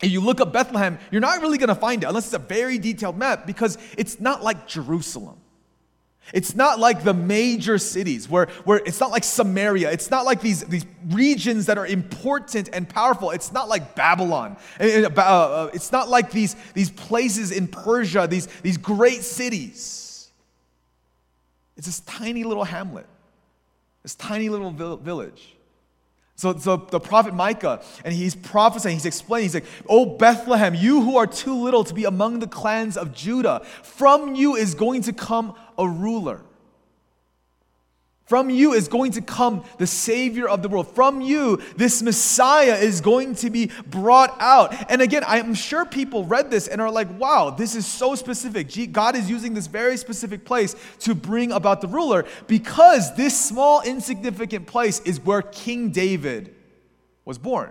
if 0.00 0.10
you 0.12 0.20
look 0.20 0.40
up 0.40 0.52
Bethlehem, 0.52 0.98
you're 1.10 1.20
not 1.20 1.40
really 1.40 1.58
going 1.58 1.68
to 1.68 1.74
find 1.74 2.04
it 2.04 2.06
unless 2.06 2.26
it's 2.26 2.34
a 2.34 2.38
very 2.38 2.78
detailed 2.78 3.18
map 3.18 3.46
because 3.46 3.78
it's 3.96 4.20
not 4.20 4.44
like 4.44 4.68
Jerusalem. 4.68 5.40
It's 6.32 6.54
not 6.54 6.78
like 6.78 7.04
the 7.04 7.14
major 7.14 7.78
cities 7.78 8.28
where, 8.28 8.46
where 8.64 8.78
it's 8.78 9.00
not 9.00 9.10
like 9.10 9.24
Samaria. 9.24 9.90
It's 9.90 10.10
not 10.10 10.24
like 10.24 10.40
these, 10.40 10.62
these 10.64 10.84
regions 11.06 11.66
that 11.66 11.78
are 11.78 11.86
important 11.86 12.68
and 12.72 12.88
powerful. 12.88 13.30
It's 13.30 13.52
not 13.52 13.68
like 13.68 13.94
Babylon. 13.94 14.56
Uh, 14.80 15.08
uh, 15.16 15.70
it's 15.72 15.92
not 15.92 16.08
like 16.08 16.30
these, 16.30 16.56
these 16.74 16.90
places 16.90 17.50
in 17.50 17.68
Persia, 17.68 18.26
these, 18.26 18.46
these 18.62 18.76
great 18.76 19.22
cities. 19.22 20.30
It's 21.76 21.86
this 21.86 22.00
tiny 22.00 22.44
little 22.44 22.64
hamlet, 22.64 23.06
this 24.02 24.14
tiny 24.14 24.48
little 24.48 24.70
village. 24.70 25.57
So, 26.38 26.56
so 26.56 26.76
the 26.76 27.00
prophet 27.00 27.34
Micah, 27.34 27.82
and 28.04 28.14
he's 28.14 28.36
prophesying, 28.36 28.94
he's 28.94 29.06
explaining, 29.06 29.46
he's 29.46 29.54
like, 29.54 29.64
Oh, 29.88 30.06
Bethlehem, 30.06 30.72
you 30.72 31.02
who 31.02 31.16
are 31.16 31.26
too 31.26 31.64
little 31.64 31.82
to 31.82 31.92
be 31.92 32.04
among 32.04 32.38
the 32.38 32.46
clans 32.46 32.96
of 32.96 33.12
Judah, 33.12 33.62
from 33.82 34.36
you 34.36 34.54
is 34.54 34.76
going 34.76 35.02
to 35.02 35.12
come 35.12 35.56
a 35.76 35.88
ruler. 35.88 36.42
From 38.28 38.50
you 38.50 38.74
is 38.74 38.88
going 38.88 39.12
to 39.12 39.22
come 39.22 39.64
the 39.78 39.86
Savior 39.86 40.46
of 40.46 40.60
the 40.60 40.68
world. 40.68 40.94
From 40.94 41.22
you, 41.22 41.62
this 41.76 42.02
Messiah 42.02 42.74
is 42.74 43.00
going 43.00 43.34
to 43.36 43.48
be 43.48 43.70
brought 43.86 44.36
out. 44.38 44.74
And 44.90 45.00
again, 45.00 45.24
I'm 45.26 45.54
sure 45.54 45.86
people 45.86 46.24
read 46.24 46.50
this 46.50 46.68
and 46.68 46.78
are 46.78 46.90
like, 46.90 47.08
wow, 47.18 47.48
this 47.48 47.74
is 47.74 47.86
so 47.86 48.14
specific. 48.14 48.92
God 48.92 49.16
is 49.16 49.30
using 49.30 49.54
this 49.54 49.66
very 49.66 49.96
specific 49.96 50.44
place 50.44 50.76
to 51.00 51.14
bring 51.14 51.52
about 51.52 51.80
the 51.80 51.88
ruler 51.88 52.26
because 52.46 53.16
this 53.16 53.48
small, 53.48 53.80
insignificant 53.80 54.66
place 54.66 55.00
is 55.06 55.20
where 55.20 55.40
King 55.40 55.88
David 55.88 56.54
was 57.24 57.38
born. 57.38 57.70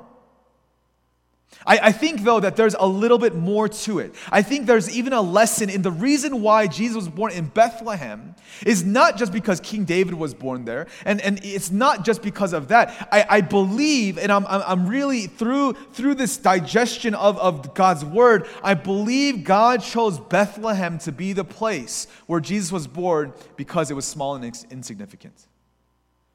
I, 1.65 1.79
I, 1.83 1.91
think, 1.91 2.21
though, 2.21 2.39
that 2.39 2.55
there's 2.55 2.75
a 2.75 2.85
little 2.85 3.17
bit 3.17 3.35
more 3.35 3.67
to 3.67 3.99
it. 3.99 4.15
I 4.31 4.41
think 4.41 4.67
there's 4.67 4.89
even 4.95 5.11
a 5.11 5.21
lesson 5.21 5.69
in 5.69 5.81
the 5.81 5.91
reason 5.91 6.41
why 6.41 6.67
Jesus 6.67 6.95
was 6.95 7.09
born 7.09 7.31
in 7.33 7.45
Bethlehem 7.47 8.35
is 8.65 8.85
not 8.85 9.17
just 9.17 9.33
because 9.33 9.59
King 9.59 9.83
David 9.83 10.13
was 10.13 10.33
born 10.33 10.65
there, 10.65 10.87
and, 11.03 11.19
and 11.21 11.39
it's 11.43 11.71
not 11.71 12.05
just 12.05 12.21
because 12.21 12.53
of 12.53 12.69
that. 12.69 13.09
I, 13.11 13.25
I 13.29 13.41
believe, 13.41 14.17
and 14.17 14.31
I'm, 14.31 14.45
I'm 14.47 14.87
really 14.87 15.27
through, 15.27 15.73
through 15.73 16.15
this 16.15 16.37
digestion 16.37 17.15
of, 17.15 17.37
of 17.37 17.73
God's 17.73 18.05
word, 18.05 18.47
I 18.63 18.73
believe 18.73 19.43
God 19.43 19.81
chose 19.81 20.19
Bethlehem 20.19 20.99
to 20.99 21.11
be 21.11 21.33
the 21.33 21.45
place 21.45 22.07
where 22.27 22.39
Jesus 22.39 22.71
was 22.71 22.87
born 22.87 23.33
because 23.55 23.89
it 23.91 23.93
was 23.93 24.05
small 24.05 24.35
and 24.35 24.45
insignificant, 24.69 25.47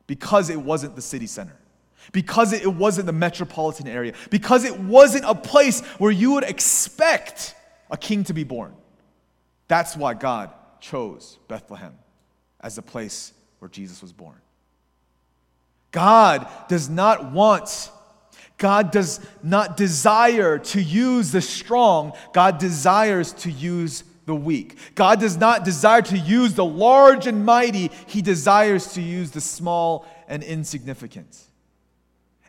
because 0.07 0.51
it 0.51 0.61
wasn't 0.61 0.97
the 0.97 1.03
city 1.03 1.27
center 1.27 1.62
because 2.11 2.53
it 2.53 2.67
wasn't 2.67 3.07
the 3.07 3.13
metropolitan 3.13 3.87
area, 3.87 4.15
because 4.31 4.65
it 4.65 4.79
wasn't 4.79 5.25
a 5.25 5.35
place 5.35 5.81
where 5.99 6.11
you 6.11 6.33
would 6.33 6.45
expect 6.45 7.55
a 7.91 7.97
king 7.97 8.25
to 8.25 8.35
be 8.35 8.45
born. 8.45 8.75
That's 9.69 9.97
why 9.97 10.15
God 10.15 10.51
chose 10.81 11.39
Bethlehem 11.49 11.95
as 12.61 12.77
the 12.77 12.83
place 12.83 13.33
where 13.59 13.69
Jesus 13.69 14.03
was 14.03 14.13
born. 14.13 14.37
God 15.93 16.49
does 16.69 16.89
not 16.89 17.33
want, 17.33 17.91
God 18.59 18.91
does 18.91 19.21
not 19.43 19.77
desire 19.77 20.59
to 20.59 20.83
use 20.83 21.31
the 21.31 21.43
strong, 21.43 22.15
God 22.33 22.59
desires 22.59 23.33
to 23.35 23.51
use 23.51 24.05
the 24.25 24.35
weak. 24.35 24.79
God 24.95 25.21
does 25.21 25.37
not 25.37 25.65
desire 25.65 26.03
to 26.03 26.19
use 26.19 26.55
the 26.55 26.65
large 26.65 27.27
and 27.27 27.45
mighty, 27.45 27.91
He 28.07 28.23
desires 28.23 28.95
to 28.95 29.03
use 29.03 29.31
the 29.31 29.41
small 29.41 30.07
and 30.29 30.43
insignificant. 30.43 31.39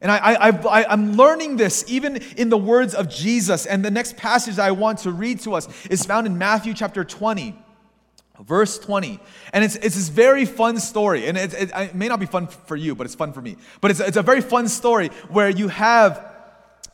And 0.04 0.12
I, 0.12 0.50
I, 0.50 0.86
I'm 0.86 1.14
learning 1.14 1.56
this 1.56 1.86
even 1.88 2.18
in 2.38 2.50
the 2.50 2.58
words 2.58 2.94
of 2.94 3.10
Jesus. 3.10 3.66
And 3.66 3.84
the 3.84 3.90
next 3.90 4.18
passage 4.18 4.60
I 4.60 4.72
want 4.72 5.00
to 5.00 5.12
read 5.12 5.40
to 5.42 5.54
us 5.54 5.68
is 5.86 6.06
found 6.06 6.28
in 6.28 6.38
Matthew 6.38 6.76
chapter 6.76 7.04
20 7.04 7.56
verse 8.42 8.80
20 8.80 9.20
and 9.54 9.64
it's, 9.64 9.76
it's 9.78 9.96
this 9.96 10.10
very 10.10 10.44
fun 10.44 10.78
story. 10.78 11.28
And 11.28 11.38
it, 11.38 11.54
it, 11.54 11.72
it, 11.74 11.96
may 11.96 12.10
not 12.10 12.20
be 12.20 12.26
fun 12.26 12.48
for 12.48 12.76
you 12.76 12.94
but 12.94 13.06
it's 13.06 13.16
fun 13.16 13.32
for 13.32 13.42
me. 13.42 13.56
But 13.80 13.92
it's, 13.92 14.02
it's 14.02 14.18
a 14.18 14.22
very 14.22 14.42
fun 14.42 14.68
story 14.68 15.08
where 15.30 15.50
you 15.50 15.70
have 15.70 16.33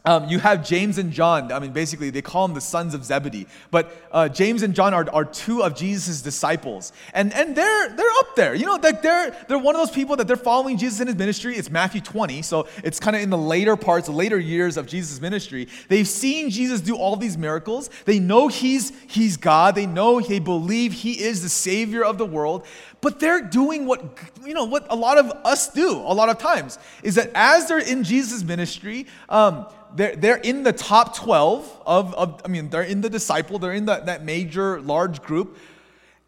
um, 0.05 0.29
you 0.29 0.39
have 0.39 0.65
James 0.65 0.97
and 0.97 1.11
John. 1.11 1.51
I 1.51 1.59
mean, 1.59 1.71
basically, 1.71 2.09
they 2.09 2.21
call 2.21 2.47
them 2.47 2.55
the 2.55 2.61
sons 2.61 2.93
of 2.93 3.03
Zebedee. 3.03 3.47
But 3.69 3.93
uh, 4.13 4.29
James 4.29 4.63
and 4.63 4.73
John 4.73 4.93
are, 4.93 5.05
are 5.11 5.25
two 5.25 5.61
of 5.61 5.75
Jesus' 5.75 6.21
disciples. 6.21 6.93
And, 7.13 7.33
and 7.33 7.53
they're, 7.53 7.89
they're 7.89 8.11
up 8.19 8.35
there. 8.35 8.55
You 8.55 8.65
know, 8.65 8.77
they're, 8.77 9.35
they're 9.47 9.59
one 9.59 9.75
of 9.75 9.81
those 9.81 9.91
people 9.91 10.15
that 10.15 10.25
they're 10.25 10.37
following 10.37 10.77
Jesus 10.77 11.01
in 11.01 11.07
his 11.07 11.17
ministry. 11.17 11.57
It's 11.57 11.69
Matthew 11.69 11.99
20, 11.99 12.41
so 12.43 12.67
it's 12.81 12.97
kind 12.99 13.15
of 13.15 13.21
in 13.21 13.29
the 13.29 13.37
later 13.37 13.75
parts, 13.75 14.07
later 14.07 14.39
years 14.39 14.77
of 14.77 14.87
Jesus' 14.87 15.19
ministry. 15.19 15.67
They've 15.89 16.07
seen 16.07 16.49
Jesus 16.49 16.79
do 16.79 16.95
all 16.95 17.17
these 17.17 17.37
miracles. 17.37 17.89
They 18.05 18.19
know 18.19 18.47
he's, 18.47 18.93
he's 19.09 19.35
God. 19.35 19.75
They 19.75 19.85
know, 19.85 20.21
they 20.21 20.39
believe 20.39 20.93
he 20.93 21.21
is 21.21 21.43
the 21.43 21.49
Savior 21.49 22.05
of 22.05 22.17
the 22.17 22.25
world. 22.25 22.65
But 23.01 23.19
they're 23.19 23.41
doing 23.41 23.85
what, 23.85 24.03
you 24.45 24.53
know, 24.53 24.65
what 24.65 24.85
a 24.89 24.95
lot 24.95 25.17
of 25.17 25.31
us 25.45 25.71
do 25.71 25.91
a 25.91 26.13
lot 26.13 26.29
of 26.29 26.37
times, 26.37 26.77
is 27.01 27.15
that 27.15 27.31
as 27.33 27.67
they're 27.67 27.79
in 27.79 28.03
Jesus' 28.03 28.43
ministry, 28.43 29.07
um, 29.29 29.67
they're, 29.95 30.15
they're 30.15 30.37
in 30.37 30.63
the 30.63 30.73
top 30.73 31.15
12 31.15 31.81
of, 31.85 32.13
of, 32.15 32.41
I 32.43 32.47
mean, 32.49 32.69
they're 32.69 32.83
in 32.83 33.01
the 33.01 33.09
disciple, 33.09 33.57
they're 33.57 33.73
in 33.73 33.85
the, 33.85 34.01
that 34.01 34.23
major, 34.23 34.81
large 34.81 35.21
group. 35.21 35.57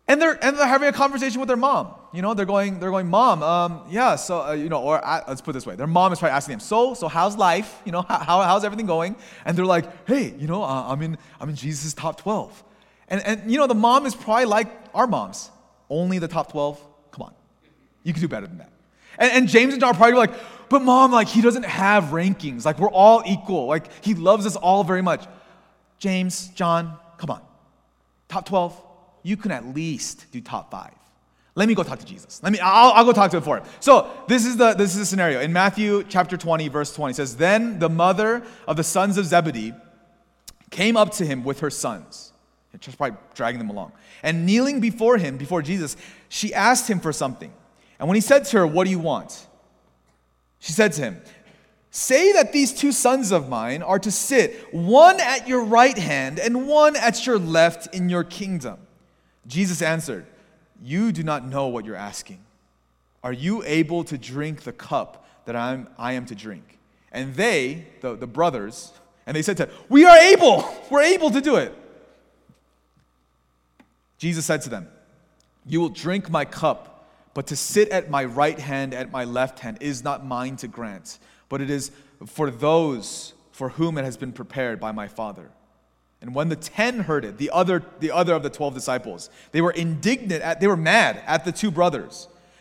And 0.08 0.22
they're, 0.22 0.44
and 0.44 0.58
they're 0.58 0.68
having 0.68 0.90
a 0.90 0.94
conversation 0.94 1.40
with 1.40 1.48
their 1.48 1.58
mom. 1.58 1.94
You 2.12 2.22
know, 2.22 2.34
they're 2.34 2.46
going, 2.46 2.80
they're 2.80 2.90
going, 2.90 3.08
mom, 3.08 3.44
um, 3.44 3.84
yeah, 3.90 4.16
so, 4.16 4.42
uh, 4.42 4.52
you 4.52 4.68
know, 4.68 4.82
or 4.82 5.06
uh, 5.06 5.24
let's 5.28 5.42
put 5.42 5.54
this 5.54 5.66
way. 5.66 5.76
Their 5.76 5.88
mom 5.88 6.12
is 6.12 6.20
probably 6.20 6.36
asking 6.36 6.54
them, 6.54 6.60
so, 6.60 6.94
so 6.94 7.08
how's 7.08 7.38
life? 7.38 7.82
You 7.86 7.92
know, 7.92 8.02
how, 8.02 8.42
how's 8.42 8.66
everything 8.66 8.88
going? 8.88 9.16
And 9.46 9.58
they're 9.58 9.66
like, 9.66 10.08
hey, 10.08 10.34
you 10.38 10.48
know, 10.48 10.64
uh, 10.64 10.86
I'm 10.88 11.02
in, 11.02 11.18
I'm 11.40 11.50
in 11.50 11.56
Jesus' 11.56 11.94
top 11.94 12.20
12. 12.20 12.64
And, 13.08 13.22
and, 13.26 13.52
you 13.52 13.58
know, 13.58 13.68
the 13.68 13.76
mom 13.76 14.06
is 14.06 14.16
probably 14.16 14.46
like 14.46 14.68
our 14.94 15.08
moms. 15.08 15.50
Only 15.92 16.20
the 16.20 16.30
top 16.30 16.54
12? 16.54 16.82
Come 17.12 17.24
on. 17.24 17.34
You 18.04 18.14
can 18.14 18.22
do 18.22 18.30
better 18.30 18.48
than 18.48 18.60
that. 18.60 18.72
And, 19.20 19.32
and 19.32 19.48
James 19.50 19.74
and 19.74 19.82
John 19.82 19.94
probably 19.94 20.16
like, 20.16 20.32
but 20.70 20.82
mom, 20.82 21.12
like, 21.12 21.28
he 21.28 21.42
doesn't 21.42 21.66
have 21.66 22.06
rankings. 22.06 22.66
Like, 22.66 22.80
we're 22.80 22.90
all 22.90 23.22
equal. 23.28 23.66
Like, 23.66 24.04
he 24.04 24.16
loves 24.16 24.46
us 24.46 24.56
all 24.56 24.86
very 24.86 25.02
much. 25.02 25.26
James, 26.00 26.48
John, 26.56 26.98
come 27.18 27.30
on. 27.30 27.42
Top 28.30 28.46
12, 28.46 28.82
you 29.24 29.36
can 29.36 29.52
at 29.52 29.76
least 29.76 30.32
do 30.32 30.40
top 30.40 30.72
five. 30.72 30.94
Let 31.56 31.68
me 31.68 31.76
go 31.76 31.84
talk 31.84 32.00
to 32.00 32.06
Jesus. 32.06 32.42
Let 32.42 32.54
me, 32.54 32.60
I'll, 32.60 32.94
I'll 32.94 33.04
go 33.04 33.12
talk 33.12 33.30
to 33.32 33.38
him 33.38 33.44
for 33.44 33.58
him. 33.58 33.66
So 33.82 34.10
this 34.30 34.46
is 34.46 34.56
the 34.56 34.74
this 34.74 34.94
is 34.94 35.00
the 35.00 35.06
scenario. 35.06 35.42
In 35.42 35.52
Matthew 35.52 36.06
chapter 36.08 36.38
20, 36.38 36.70
verse 36.70 36.96
20, 36.96 37.14
says, 37.14 37.36
Then 37.36 37.78
the 37.80 37.90
mother 37.90 38.42
of 38.66 38.78
the 38.78 38.86
sons 38.86 39.18
of 39.18 39.26
Zebedee 39.26 39.74
came 40.70 40.96
up 40.96 41.12
to 41.16 41.26
him 41.26 41.44
with 41.44 41.60
her 41.60 41.70
sons. 41.70 42.31
Just 42.80 42.98
probably 42.98 43.18
dragging 43.36 43.60
them 43.60 43.70
along. 43.70 43.92
And 44.24 44.46
kneeling 44.46 44.80
before 44.80 45.18
him, 45.18 45.38
before 45.38 45.62
Jesus, 45.62 45.98
she 46.30 46.54
asked 46.54 46.90
him 46.90 47.00
for 47.00 47.12
something. 47.12 47.52
And 48.00 48.08
when 48.08 48.16
he 48.16 48.22
said 48.22 48.46
to 48.46 48.60
her, 48.60 48.68
What 48.68 48.86
do 48.86 48.90
you 48.90 49.00
want? 49.00 49.48
She 50.60 50.72
said 50.72 50.94
to 50.94 51.02
him, 51.02 51.22
Say 51.92 52.32
that 52.32 52.54
these 52.54 52.74
two 52.74 52.94
sons 52.94 53.32
of 53.32 53.50
mine 53.50 53.84
are 53.84 54.00
to 54.00 54.12
sit, 54.12 54.74
one 54.74 55.20
at 55.20 55.48
your 55.48 55.66
right 55.66 55.98
hand 55.98 56.40
and 56.40 56.68
one 56.68 56.96
at 56.96 57.26
your 57.26 57.38
left 57.38 57.94
in 57.94 58.08
your 58.08 58.24
kingdom. 58.24 58.80
Jesus 59.46 59.82
answered, 59.82 60.26
You 60.82 61.12
do 61.12 61.24
not 61.24 61.46
know 61.46 61.68
what 61.68 61.84
you're 61.84 61.96
asking. 61.96 62.40
Are 63.24 63.34
you 63.34 63.62
able 63.64 64.06
to 64.06 64.18
drink 64.18 64.62
the 64.62 64.72
cup 64.72 65.28
that 65.46 65.56
I'm, 65.56 65.88
I 65.98 66.14
am 66.14 66.26
to 66.28 66.36
drink? 66.36 66.80
And 67.12 67.36
they, 67.36 67.88
the, 68.00 68.16
the 68.16 68.26
brothers, 68.26 68.94
and 69.26 69.36
they 69.36 69.42
said 69.42 69.58
to 69.58 69.66
him, 69.66 69.76
We 69.90 70.06
are 70.06 70.18
able. 70.18 70.66
We're 70.90 71.04
able 71.04 71.30
to 71.32 71.42
do 71.42 71.58
it. 71.58 71.76
Jesus 74.22 74.46
said 74.46 74.62
to 74.62 74.70
them, 74.70 74.88
You 75.66 75.82
will 75.82 75.90
drink 75.90 76.30
my 76.30 76.46
cup 76.46 76.92
but 77.34 77.48
to 77.48 77.56
sit 77.56 77.90
at 77.90 78.12
my 78.12 78.24
right 78.24 78.60
hand, 78.60 78.94
at 78.94 79.12
my 79.12 79.24
left 79.24 79.60
hand, 79.60 79.80
is 79.82 80.04
not 80.04 80.24
mine 80.24 80.58
to 80.58 80.68
grant, 80.68 81.18
but 81.50 81.60
it 81.60 81.72
is 81.72 81.92
for 82.28 82.52
those 82.52 83.34
for 83.52 83.70
whom 83.70 83.98
it 83.98 84.06
has 84.06 84.18
been 84.18 84.32
prepared 84.32 84.80
by 84.80 84.92
my 84.92 85.08
Father. 85.08 85.50
And 86.22 86.36
when 86.36 86.50
the 86.50 86.56
ten 86.56 87.00
heard 87.00 87.26
it, 87.26 87.40
the 87.40 87.50
other, 87.50 87.84
the 88.00 88.12
other 88.12 88.36
of 88.36 88.44
the 88.44 88.52
twelve 88.52 88.76
disciples, 88.76 89.32
they 89.54 89.62
were 89.62 89.72
indignant, 89.72 90.44
at, 90.44 90.60
they 90.60 90.68
were 90.68 90.78
mad 90.78 91.24
at 91.26 91.46
the 91.46 91.52
two 91.52 91.72
brothers. 91.72 92.28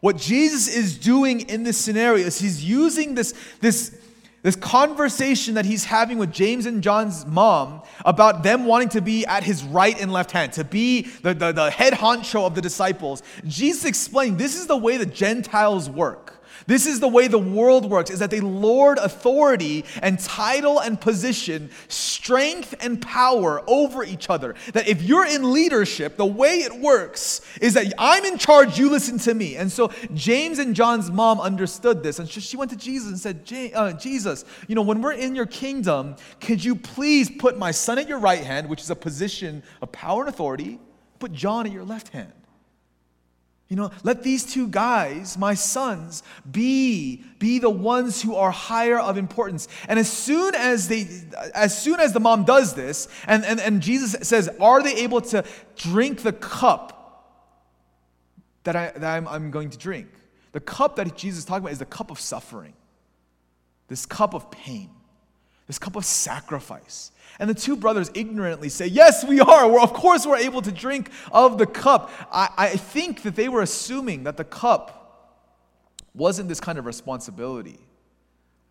What 0.00 0.16
Jesus 0.16 0.68
is 0.68 0.96
doing 0.96 1.40
in 1.48 1.64
this 1.64 1.76
scenario 1.76 2.26
is 2.26 2.38
he's 2.38 2.64
using 2.64 3.14
this, 3.14 3.34
this, 3.60 3.98
this 4.42 4.54
conversation 4.54 5.54
that 5.54 5.64
he's 5.64 5.84
having 5.84 6.18
with 6.18 6.32
James 6.32 6.66
and 6.66 6.82
John's 6.82 7.26
mom 7.26 7.82
about 8.04 8.42
them 8.44 8.64
wanting 8.64 8.90
to 8.90 9.00
be 9.00 9.26
at 9.26 9.42
his 9.42 9.64
right 9.64 10.00
and 10.00 10.12
left 10.12 10.30
hand, 10.30 10.52
to 10.52 10.64
be 10.64 11.02
the, 11.22 11.34
the, 11.34 11.52
the 11.52 11.70
head 11.70 11.94
honcho 11.94 12.46
of 12.46 12.54
the 12.54 12.60
disciples. 12.60 13.22
Jesus 13.44 13.84
explained 13.84 14.38
this 14.38 14.56
is 14.56 14.68
the 14.68 14.76
way 14.76 14.96
the 14.96 15.06
Gentiles 15.06 15.90
work. 15.90 16.37
This 16.68 16.86
is 16.86 17.00
the 17.00 17.08
way 17.08 17.28
the 17.28 17.38
world 17.38 17.88
works 17.88 18.10
is 18.10 18.18
that 18.18 18.30
they 18.30 18.40
lord 18.40 18.98
authority 18.98 19.86
and 20.02 20.20
title 20.20 20.80
and 20.80 21.00
position, 21.00 21.70
strength 21.88 22.74
and 22.80 23.00
power 23.00 23.62
over 23.66 24.04
each 24.04 24.28
other. 24.28 24.54
That 24.74 24.86
if 24.86 25.00
you're 25.00 25.24
in 25.24 25.54
leadership, 25.54 26.18
the 26.18 26.26
way 26.26 26.56
it 26.56 26.78
works 26.78 27.40
is 27.62 27.72
that 27.72 27.90
I'm 27.96 28.22
in 28.26 28.36
charge, 28.36 28.78
you 28.78 28.90
listen 28.90 29.16
to 29.20 29.32
me. 29.32 29.56
And 29.56 29.72
so 29.72 29.90
James 30.12 30.58
and 30.58 30.76
John's 30.76 31.10
mom 31.10 31.40
understood 31.40 32.02
this 32.02 32.18
and 32.18 32.28
she 32.28 32.58
went 32.58 32.70
to 32.70 32.76
Jesus 32.76 33.08
and 33.08 33.18
said, 33.18 33.72
uh, 33.74 33.94
Jesus, 33.94 34.44
you 34.66 34.74
know, 34.74 34.82
when 34.82 35.00
we're 35.00 35.12
in 35.12 35.34
your 35.34 35.46
kingdom, 35.46 36.16
could 36.38 36.62
you 36.62 36.76
please 36.76 37.30
put 37.30 37.56
my 37.56 37.70
son 37.70 37.98
at 37.98 38.10
your 38.10 38.18
right 38.18 38.44
hand, 38.44 38.68
which 38.68 38.82
is 38.82 38.90
a 38.90 38.96
position 38.96 39.62
of 39.80 39.90
power 39.90 40.20
and 40.20 40.28
authority, 40.28 40.78
put 41.18 41.32
John 41.32 41.64
at 41.64 41.72
your 41.72 41.84
left 41.84 42.08
hand? 42.08 42.30
You 43.68 43.76
know, 43.76 43.90
let 44.02 44.22
these 44.22 44.44
two 44.44 44.66
guys, 44.66 45.36
my 45.36 45.52
sons, 45.52 46.22
be, 46.50 47.22
be 47.38 47.58
the 47.58 47.68
ones 47.68 48.22
who 48.22 48.34
are 48.34 48.50
higher 48.50 48.98
of 48.98 49.18
importance. 49.18 49.68
And 49.88 49.98
as 49.98 50.10
soon 50.10 50.54
as 50.54 50.88
they 50.88 51.06
as 51.54 51.80
soon 51.80 52.00
as 52.00 52.14
the 52.14 52.20
mom 52.20 52.44
does 52.44 52.74
this, 52.74 53.08
and, 53.26 53.44
and, 53.44 53.60
and 53.60 53.82
Jesus 53.82 54.26
says, 54.26 54.48
Are 54.58 54.82
they 54.82 54.94
able 54.96 55.20
to 55.20 55.44
drink 55.76 56.22
the 56.22 56.32
cup 56.32 57.44
that, 58.64 58.74
I, 58.74 58.90
that 58.92 59.04
I'm, 59.04 59.28
I'm 59.28 59.50
going 59.50 59.68
to 59.68 59.78
drink? 59.78 60.08
The 60.52 60.60
cup 60.60 60.96
that 60.96 61.14
Jesus 61.14 61.40
is 61.40 61.44
talking 61.44 61.64
about 61.64 61.72
is 61.72 61.78
the 61.78 61.84
cup 61.84 62.10
of 62.10 62.18
suffering, 62.18 62.72
this 63.88 64.06
cup 64.06 64.32
of 64.32 64.50
pain, 64.50 64.88
this 65.68 65.78
cup 65.78 65.94
of 65.94 66.04
sacrifice. 66.04 67.12
And 67.38 67.48
the 67.48 67.54
two 67.54 67.76
brothers 67.76 68.10
ignorantly 68.14 68.68
say, 68.68 68.86
Yes, 68.86 69.24
we 69.24 69.40
are. 69.40 69.68
We're, 69.70 69.80
of 69.80 69.92
course, 69.92 70.26
we're 70.26 70.38
able 70.38 70.62
to 70.62 70.72
drink 70.72 71.10
of 71.30 71.58
the 71.58 71.66
cup. 71.66 72.10
I, 72.32 72.48
I 72.56 72.68
think 72.70 73.22
that 73.22 73.36
they 73.36 73.48
were 73.48 73.62
assuming 73.62 74.24
that 74.24 74.36
the 74.36 74.44
cup 74.44 74.98
wasn't 76.14 76.48
this 76.48 76.58
kind 76.58 76.78
of 76.78 76.86
responsibility. 76.86 77.78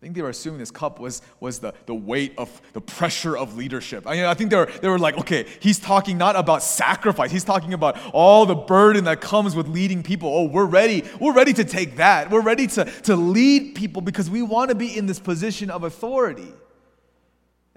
think 0.00 0.14
they 0.14 0.22
were 0.22 0.28
assuming 0.28 0.60
this 0.60 0.70
cup 0.70 1.00
was, 1.00 1.22
was 1.40 1.58
the, 1.58 1.74
the 1.86 1.94
weight 1.94 2.34
of 2.38 2.62
the 2.72 2.80
pressure 2.80 3.36
of 3.36 3.56
leadership. 3.56 4.06
I, 4.06 4.14
mean, 4.14 4.24
I 4.26 4.34
think 4.34 4.50
they 4.50 4.56
were, 4.56 4.66
they 4.80 4.86
were 4.86 4.98
like, 4.98 5.18
okay, 5.18 5.44
he's 5.58 5.80
talking 5.80 6.16
not 6.16 6.36
about 6.36 6.62
sacrifice. 6.62 7.32
He's 7.32 7.42
talking 7.42 7.74
about 7.74 7.98
all 8.12 8.46
the 8.46 8.54
burden 8.54 9.04
that 9.04 9.20
comes 9.20 9.56
with 9.56 9.66
leading 9.66 10.04
people. 10.04 10.28
Oh, 10.32 10.44
we're 10.44 10.66
ready. 10.66 11.02
We're 11.18 11.32
ready 11.32 11.52
to 11.54 11.64
take 11.64 11.96
that. 11.96 12.30
We're 12.30 12.42
ready 12.42 12.68
to, 12.68 12.84
to 12.84 13.16
lead 13.16 13.74
people 13.74 14.00
because 14.00 14.30
we 14.30 14.40
want 14.40 14.68
to 14.68 14.76
be 14.76 14.96
in 14.96 15.06
this 15.06 15.18
position 15.18 15.68
of 15.68 15.82
authority. 15.82 16.52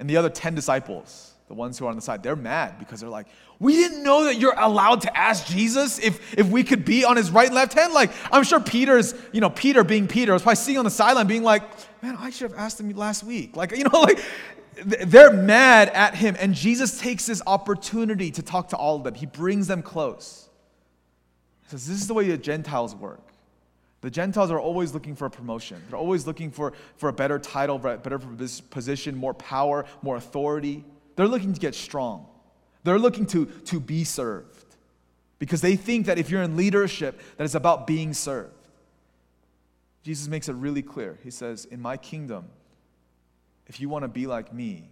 And 0.02 0.10
the 0.10 0.18
other 0.18 0.32
10 0.32 0.56
disciples, 0.56 1.32
the 1.48 1.54
ones 1.54 1.78
who 1.78 1.86
are 1.86 1.90
on 1.90 1.96
the 1.96 2.02
side, 2.02 2.24
they're 2.24 2.36
mad 2.36 2.80
because 2.80 3.02
they're 3.02 3.10
like, 3.10 3.28
we 3.60 3.76
didn't 3.76 4.02
know 4.02 4.24
that 4.24 4.40
you're 4.40 4.60
allowed 4.60 5.02
to 5.02 5.16
ask 5.16 5.46
Jesus 5.46 6.00
if, 6.00 6.40
if 6.40 6.48
we 6.48 6.64
could 6.64 6.84
be 6.84 7.06
on 7.06 7.18
his 7.18 7.30
right 7.30 7.46
and 7.46 7.54
left 7.54 7.74
hand. 7.74 7.94
Like, 7.94 8.12
I'm 8.32 8.44
sure 8.44 8.60
Peter's, 8.60 9.14
you 9.32 9.42
know, 9.42 9.52
Peter 9.52 9.84
being 9.84 10.08
Peter 10.08 10.34
was 10.34 10.42
probably 10.42 10.56
sitting 10.56 10.80
on 10.80 10.86
the 10.86 10.90
sideline 10.90 11.28
being 11.28 11.44
like, 11.44 11.62
man, 12.02 12.18
I 12.18 12.32
should 12.32 12.50
have 12.50 12.60
asked 12.60 12.80
him 12.80 12.90
last 12.98 13.24
week. 13.24 13.56
Like, 13.56 13.72
you 13.78 13.84
know, 13.84 14.00
like, 14.02 14.20
they're 14.84 15.32
mad 15.32 15.90
at 15.90 16.16
him. 16.16 16.36
And 16.40 16.56
Jesus 16.56 17.00
takes 17.00 17.28
this 17.28 17.44
opportunity 17.46 18.32
to 18.32 18.42
talk 18.42 18.70
to 18.70 18.78
all 18.78 18.96
of 18.96 19.04
them. 19.04 19.14
He 19.14 19.28
brings 19.28 19.68
them 19.68 19.84
close. 19.84 20.50
He 21.66 21.70
says, 21.70 21.88
This 21.88 22.02
is 22.02 22.08
the 22.08 22.16
way 22.16 22.28
the 22.28 22.40
Gentiles 22.40 22.96
work. 22.96 23.31
The 24.02 24.10
Gentiles 24.10 24.50
are 24.50 24.60
always 24.60 24.94
looking 24.94 25.16
for 25.16 25.26
a 25.26 25.30
promotion. 25.30 25.82
They're 25.90 26.00
always 26.00 26.26
looking 26.26 26.50
for, 26.50 26.74
for 26.98 27.10
a 27.10 27.14
better 27.14 27.38
title, 27.38 27.78
better 27.78 28.20
position, 28.70 29.16
more 29.16 29.36
power, 29.36 29.86
more 30.02 30.16
authority. 30.16 30.84
They're 31.16 31.28
looking 31.28 31.54
to 31.54 31.60
get 31.60 31.76
strong. 31.76 32.28
They're 32.84 33.00
looking 33.00 33.28
to, 33.28 33.46
to 33.46 33.80
be 33.80 34.04
served 34.04 34.76
because 35.38 35.62
they 35.62 35.76
think 35.76 36.08
that 36.08 36.18
if 36.18 36.32
you're 36.32 36.42
in 36.42 36.58
leadership, 36.58 37.22
that 37.38 37.44
it's 37.44 37.56
about 37.56 37.86
being 37.86 38.14
served. 38.14 38.54
Jesus 40.04 40.28
makes 40.28 40.50
it 40.50 40.54
really 40.54 40.82
clear. 40.82 41.20
He 41.24 41.30
says, 41.30 41.66
In 41.66 41.80
my 41.80 41.96
kingdom, 41.96 42.46
if 43.68 43.80
you 43.80 43.88
want 43.88 44.04
to 44.04 44.08
be 44.08 44.26
like 44.26 44.52
me, 44.52 44.90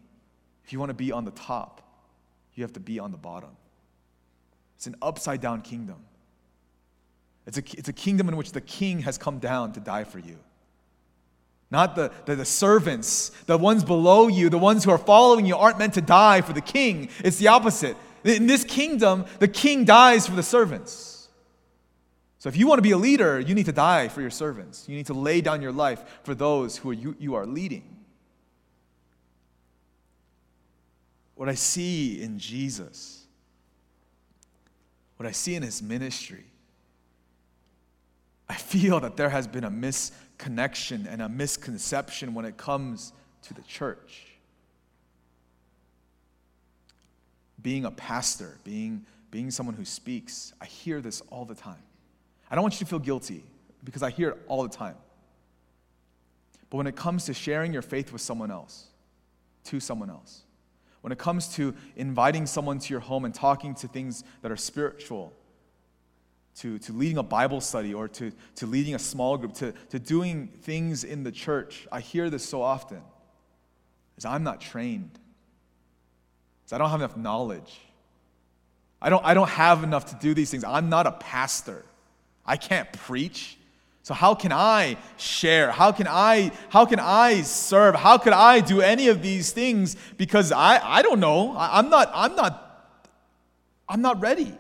if 0.63 0.72
you 0.72 0.80
want 0.80 0.92
to 0.92 0.96
be 0.96 1.12
on 1.12 1.25
the 1.25 1.32
top, 1.32 1.82
you 2.54 2.63
have 2.63 2.74
to 2.74 2.80
be 2.80 3.00
on 3.00 3.12
the 3.12 3.18
bottom. 3.18 3.50
It's 4.75 4.86
an 4.86 4.96
upside 5.01 5.42
down 5.42 5.62
kingdom. 5.62 5.98
It's 7.50 7.58
a, 7.58 7.79
it's 7.79 7.89
a 7.89 7.94
kingdom 7.94 8.29
in 8.29 8.38
which 8.38 8.51
the 8.51 8.62
king 8.62 9.00
has 9.00 9.18
come 9.18 9.39
down 9.39 9.74
to 9.74 9.79
die 9.79 10.03
for 10.03 10.20
you. 10.20 10.38
Not 11.72 11.96
the, 11.96 12.12
the, 12.25 12.36
the, 12.36 12.46
servants, 12.46 13.29
the 13.48 13.58
ones 13.58 13.84
below 13.84 14.27
you, 14.27 14.50
the 14.50 14.60
ones 14.60 14.84
who 14.84 14.91
are 14.91 15.00
following 15.00 15.48
you 15.48 15.56
aren't 15.56 15.79
meant 15.79 15.96
to 15.96 16.01
die 16.01 16.41
for 16.41 16.53
the 16.53 16.62
king. 16.62 17.10
It's 17.24 17.38
the 17.38 17.48
opposite. 17.48 17.98
In 18.24 18.46
this 18.46 18.63
kingdom, 18.63 19.25
the 19.39 19.48
king 19.48 19.84
dies 19.84 20.27
for 20.27 20.36
the 20.36 20.44
servants. 20.44 21.27
So 22.38 22.50
if 22.50 22.56
you 22.56 22.68
want 22.68 22.77
to 22.77 22.84
be 22.84 22.91
a 22.91 22.98
leader, 22.98 23.39
you 23.39 23.56
need 23.56 23.65
to 23.65 23.72
die 23.72 24.10
for 24.10 24.22
your 24.22 24.29
servants. 24.29 24.88
You 24.88 24.96
need 24.96 25.08
to 25.08 25.15
lay 25.15 25.41
down 25.41 25.63
your 25.63 25.72
life 25.72 26.03
for 26.22 26.36
those 26.36 26.77
who 26.77 26.91
are, 26.91 26.94
you, 26.94 27.15
you 27.18 27.34
are 27.34 27.48
leading. 27.48 27.98
What 31.34 31.50
I 31.50 31.56
see 31.56 32.22
in 32.22 32.38
Jesus, 32.38 33.25
what 35.18 35.25
I 35.25 35.32
see 35.32 35.56
in 35.56 35.63
his 35.63 35.82
ministry, 35.82 36.46
I 38.50 38.56
feel 38.56 39.00
that 39.01 39.15
there 39.15 39.29
has 39.29 39.48
been 39.48 39.63
a 39.63 39.70
misconnection 39.70 41.06
and 41.08 41.22
a 41.22 41.29
misconception 41.29 42.34
when 42.34 42.46
it 42.46 42.58
comes 42.58 43.13
to 43.44 43.53
the 43.53 43.62
church. 43.62 44.25
Being 47.62 47.86
a 47.86 47.91
pastor, 47.91 48.58
being, 48.63 49.06
being 49.29 49.51
someone 49.51 49.75
who 49.75 49.86
speaks, 49.86 50.53
I 50.60 50.65
hear 50.65 51.00
this 51.00 51.22
all 51.29 51.46
the 51.46 51.56
time. 51.56 51.84
I 52.50 52.56
don't 52.56 52.63
want 52.63 52.75
you 52.75 52.79
to 52.79 52.86
feel 52.86 53.00
guilty 53.00 53.44
because 53.84 54.01
I 54.01 54.10
hear 54.10 54.29
it 54.29 54.38
all 54.48 54.63
the 54.63 54.75
time. 54.75 54.96
But 56.70 56.77
when 56.77 56.88
it 56.88 56.96
comes 56.96 57.25
to 57.25 57.34
sharing 57.34 57.72
your 57.72 57.82
faith 57.82 58.12
with 58.12 58.22
someone 58.22 58.50
else, 58.50 58.88
to 59.65 59.79
someone 59.79 60.10
else, 60.10 60.44
when 61.01 61.12
it 61.12 61.18
comes 61.20 61.53
to 61.56 61.75
inviting 61.96 62.46
someone 62.46 62.79
to 62.79 62.94
your 62.94 63.00
home 63.00 63.25
and 63.25 63.34
talking 63.34 63.75
to 63.75 63.88
things 63.88 64.24
that 64.41 64.51
are 64.51 64.58
spiritual, 64.58 65.34
to, 66.60 66.78
to 66.80 66.94
leading 66.94 67.18
a 67.18 67.24
Bible 67.24 67.62
study 67.62 67.94
or 67.94 68.08
to, 68.10 68.32
to 68.56 68.66
leading 68.66 68.94
a 68.94 69.00
small 69.00 69.38
group, 69.38 69.54
to, 69.56 69.72
to 69.89 70.00
doing 70.00 70.48
things 70.62 71.06
in 71.06 71.24
the 71.24 71.32
church, 71.32 71.88
I 71.92 72.01
hear 72.01 72.30
this 72.30 72.44
so 72.44 72.62
often, 72.62 73.02
is 74.17 74.26
I'm 74.26 74.43
not 74.43 74.60
trained. 74.60 75.12
Is 76.65 76.74
I 76.74 76.78
don't 76.78 76.89
have 76.89 77.00
enough 77.00 77.15
knowledge. 77.15 77.80
I 79.02 79.10
don't, 79.10 79.24
I 79.26 79.34
don't 79.34 79.50
have 79.50 79.84
enough 79.86 80.08
to 80.08 80.15
do 80.15 80.34
these 80.34 80.52
things. 80.52 80.65
I'm 80.65 80.89
not 80.89 81.08
a 81.08 81.13
pastor. 81.13 81.86
I 82.45 82.58
can't 82.58 82.91
preach. 82.91 83.58
So 84.04 84.13
how 84.13 84.36
can 84.36 84.52
I 84.52 84.98
share? 85.17 85.72
How 85.72 85.91
can 85.91 86.08
I 86.10 86.52
how 86.69 86.86
can 86.86 87.00
I 87.00 87.41
serve? 87.43 87.95
How 87.95 88.17
could 88.17 88.34
I 88.34 88.60
do 88.60 88.82
any 88.82 89.08
of 89.08 89.22
these 89.22 89.52
things? 89.52 89.95
Because 90.17 90.52
I, 90.52 90.80
I 90.84 91.02
don't 91.04 91.19
know. 91.19 91.56
I, 91.56 91.78
I'm 91.78 91.89
not 91.89 92.10
I'm 92.13 92.36
not 92.36 92.98
I'm 93.88 94.02
not 94.02 94.19
ready. 94.19 94.58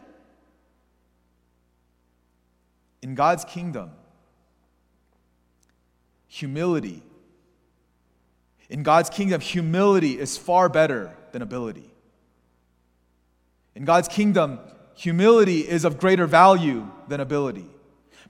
In 3.01 3.15
God's 3.15 3.45
kingdom, 3.45 3.91
humility. 6.27 7.01
In 8.69 8.83
God's 8.83 9.09
kingdom, 9.09 9.41
humility 9.41 10.19
is 10.19 10.37
far 10.37 10.69
better 10.69 11.15
than 11.31 11.41
ability. 11.41 11.89
In 13.75 13.85
God's 13.85 14.07
kingdom, 14.07 14.59
humility 14.95 15.61
is 15.61 15.85
of 15.85 15.97
greater 15.97 16.27
value 16.27 16.89
than 17.07 17.19
ability. 17.19 17.65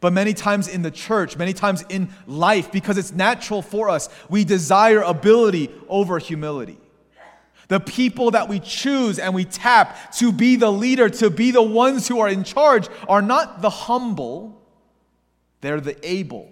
But 0.02 0.14
many 0.14 0.34
times 0.34 0.68
in 0.68 0.82
the 0.82 0.92
church, 0.92 1.36
many 1.36 1.54
times 1.54 1.84
in 1.90 2.10
life, 2.26 2.72
because 2.72 2.98
it's 2.98 3.12
natural 3.12 3.62
for 3.62 3.90
us, 3.90 4.08
we 4.30 4.46
desire 4.46 5.02
ability 5.02 5.70
over 5.90 6.20
humility. 6.20 6.78
The 7.68 7.80
people 7.80 8.32
that 8.32 8.48
we 8.48 8.60
choose 8.60 9.20
and 9.20 9.34
we 9.34 9.46
tap 9.46 10.14
to 10.14 10.32
be 10.32 10.56
the 10.56 10.72
leader, 10.72 11.10
to 11.10 11.30
be 11.30 11.52
the 11.52 11.62
ones 11.62 12.08
who 12.08 12.20
are 12.20 12.30
in 12.30 12.44
charge, 12.44 12.88
are 13.08 13.22
not 13.22 13.62
the 13.62 13.70
humble, 13.70 14.59
they're 15.62 15.82
the 15.82 15.98
able. 16.08 16.52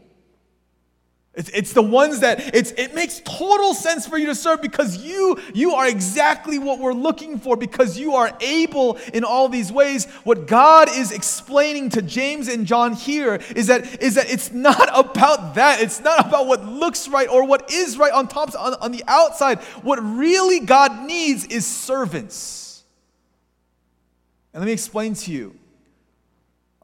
It's, 1.38 1.50
it's 1.50 1.74
the 1.74 1.84
ones 1.84 2.22
that 2.22 2.56
it's, 2.56 2.72
it 2.72 2.96
makes 2.96 3.22
total 3.24 3.76
sense 3.76 4.08
for 4.08 4.18
you 4.18 4.26
to 4.26 4.34
serve 4.34 4.60
because 4.60 4.98
you, 4.98 5.40
you 5.54 5.76
are 5.76 5.88
exactly 5.88 6.58
what 6.58 6.80
we're 6.80 6.94
looking 6.94 7.38
for 7.38 7.56
because 7.56 7.96
you 7.96 8.16
are 8.16 8.36
able 8.42 8.98
in 9.14 9.24
all 9.24 9.48
these 9.48 9.72
ways. 9.72 10.06
What 10.24 10.48
God 10.48 10.90
is 10.90 11.12
explaining 11.12 11.92
to 11.92 12.02
James 12.02 12.48
and 12.48 12.66
John 12.66 12.94
here 12.94 13.36
is 13.56 13.68
that, 13.68 14.02
is 14.02 14.16
that 14.16 14.32
it's 14.32 14.52
not 14.52 14.90
about 14.98 15.54
that. 15.54 15.80
It's 15.80 16.00
not 16.00 16.26
about 16.26 16.48
what 16.48 16.66
looks 16.66 17.08
right 17.08 17.30
or 17.30 17.46
what 17.46 17.72
is 17.72 18.00
right 18.00 18.12
on 18.12 18.28
top, 18.28 18.56
on, 18.60 18.74
on 18.74 18.92
the 18.92 19.04
outside. 19.08 19.60
What 19.84 20.00
really 20.00 20.60
God 20.60 21.06
needs 21.06 21.46
is 21.46 21.68
servants. 21.68 22.84
And 24.54 24.62
let 24.62 24.66
me 24.66 24.74
explain 24.74 25.14
to 25.14 25.32
you 25.32 25.54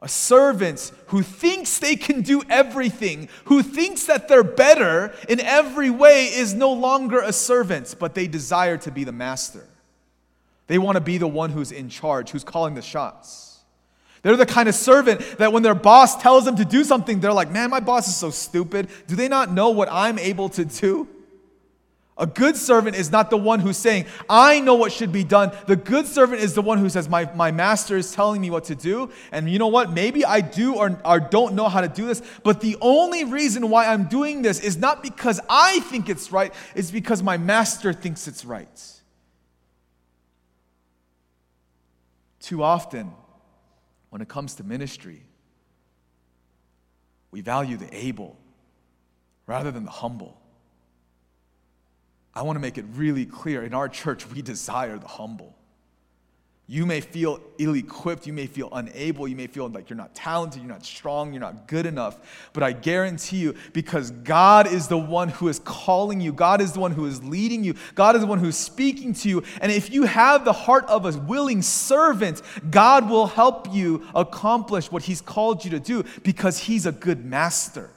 a 0.04 0.08
servant 0.08 0.92
who 1.06 1.22
thinks 1.22 1.78
they 1.78 1.96
can 1.96 2.20
do 2.20 2.42
everything, 2.50 3.26
who 3.46 3.62
thinks 3.62 4.04
that 4.04 4.28
they're 4.28 4.44
better 4.44 5.14
in 5.30 5.40
every 5.40 5.88
way, 5.88 6.26
is 6.26 6.52
no 6.52 6.70
longer 6.70 7.22
a 7.22 7.32
servant, 7.32 7.96
but 7.98 8.14
they 8.14 8.26
desire 8.26 8.76
to 8.76 8.90
be 8.90 9.02
the 9.04 9.12
master. 9.12 9.66
They 10.66 10.76
want 10.76 10.96
to 10.96 11.00
be 11.00 11.16
the 11.16 11.26
one 11.26 11.50
who's 11.50 11.72
in 11.72 11.88
charge, 11.88 12.30
who's 12.30 12.44
calling 12.44 12.74
the 12.74 12.82
shots. 12.82 13.60
They're 14.20 14.36
the 14.36 14.44
kind 14.44 14.68
of 14.68 14.74
servant 14.74 15.20
that 15.38 15.54
when 15.54 15.62
their 15.62 15.74
boss 15.74 16.20
tells 16.20 16.44
them 16.44 16.56
to 16.56 16.66
do 16.66 16.84
something, 16.84 17.20
they're 17.20 17.32
like, 17.32 17.50
man, 17.50 17.70
my 17.70 17.80
boss 17.80 18.06
is 18.06 18.14
so 18.14 18.28
stupid. 18.28 18.88
Do 19.06 19.16
they 19.16 19.28
not 19.28 19.52
know 19.52 19.70
what 19.70 19.88
I'm 19.90 20.18
able 20.18 20.50
to 20.50 20.66
do? 20.66 21.08
A 22.16 22.26
good 22.28 22.56
servant 22.56 22.94
is 22.94 23.10
not 23.10 23.28
the 23.28 23.36
one 23.36 23.58
who's 23.58 23.76
saying, 23.76 24.06
I 24.30 24.60
know 24.60 24.76
what 24.76 24.92
should 24.92 25.10
be 25.10 25.24
done. 25.24 25.50
The 25.66 25.74
good 25.74 26.06
servant 26.06 26.40
is 26.40 26.54
the 26.54 26.62
one 26.62 26.78
who 26.78 26.88
says, 26.88 27.08
My, 27.08 27.28
my 27.34 27.50
master 27.50 27.96
is 27.96 28.12
telling 28.12 28.40
me 28.40 28.50
what 28.50 28.64
to 28.64 28.76
do. 28.76 29.10
And 29.32 29.50
you 29.50 29.58
know 29.58 29.66
what? 29.66 29.92
Maybe 29.92 30.24
I 30.24 30.40
do 30.40 30.76
or, 30.76 31.00
or 31.04 31.18
don't 31.18 31.54
know 31.54 31.68
how 31.68 31.80
to 31.80 31.88
do 31.88 32.06
this. 32.06 32.22
But 32.44 32.60
the 32.60 32.76
only 32.80 33.24
reason 33.24 33.68
why 33.68 33.86
I'm 33.86 34.04
doing 34.04 34.42
this 34.42 34.60
is 34.60 34.76
not 34.76 35.02
because 35.02 35.40
I 35.50 35.80
think 35.80 36.08
it's 36.08 36.30
right, 36.30 36.54
it's 36.76 36.92
because 36.92 37.20
my 37.20 37.36
master 37.36 37.92
thinks 37.92 38.28
it's 38.28 38.44
right. 38.44 38.92
Too 42.38 42.62
often, 42.62 43.10
when 44.10 44.22
it 44.22 44.28
comes 44.28 44.54
to 44.56 44.64
ministry, 44.64 45.24
we 47.32 47.40
value 47.40 47.76
the 47.76 47.92
able 47.92 48.36
rather 49.48 49.72
than 49.72 49.84
the 49.84 49.90
humble. 49.90 50.40
I 52.34 52.42
want 52.42 52.56
to 52.56 52.60
make 52.60 52.78
it 52.78 52.84
really 52.94 53.26
clear 53.26 53.62
in 53.62 53.74
our 53.74 53.88
church, 53.88 54.28
we 54.28 54.42
desire 54.42 54.98
the 54.98 55.06
humble. 55.08 55.54
You 56.66 56.86
may 56.86 57.02
feel 57.02 57.40
ill 57.58 57.74
equipped, 57.74 58.26
you 58.26 58.32
may 58.32 58.46
feel 58.46 58.70
unable, 58.72 59.28
you 59.28 59.36
may 59.36 59.48
feel 59.48 59.68
like 59.68 59.90
you're 59.90 59.98
not 59.98 60.14
talented, 60.14 60.62
you're 60.62 60.72
not 60.72 60.84
strong, 60.84 61.34
you're 61.34 61.40
not 61.40 61.68
good 61.68 61.84
enough. 61.84 62.48
But 62.54 62.62
I 62.62 62.72
guarantee 62.72 63.36
you, 63.36 63.54
because 63.74 64.10
God 64.10 64.66
is 64.66 64.88
the 64.88 64.96
one 64.96 65.28
who 65.28 65.48
is 65.48 65.58
calling 65.58 66.22
you, 66.22 66.32
God 66.32 66.62
is 66.62 66.72
the 66.72 66.80
one 66.80 66.92
who 66.92 67.04
is 67.04 67.22
leading 67.22 67.64
you, 67.64 67.74
God 67.94 68.14
is 68.16 68.22
the 68.22 68.26
one 68.26 68.38
who's 68.38 68.56
speaking 68.56 69.12
to 69.12 69.28
you. 69.28 69.42
And 69.60 69.70
if 69.70 69.92
you 69.92 70.04
have 70.04 70.46
the 70.46 70.54
heart 70.54 70.86
of 70.86 71.04
a 71.04 71.18
willing 71.18 71.60
servant, 71.60 72.40
God 72.70 73.10
will 73.10 73.26
help 73.26 73.70
you 73.70 74.06
accomplish 74.14 74.90
what 74.90 75.02
He's 75.02 75.20
called 75.20 75.66
you 75.66 75.70
to 75.72 75.80
do 75.80 76.02
because 76.22 76.56
He's 76.58 76.86
a 76.86 76.92
good 76.92 77.26
master. 77.26 77.90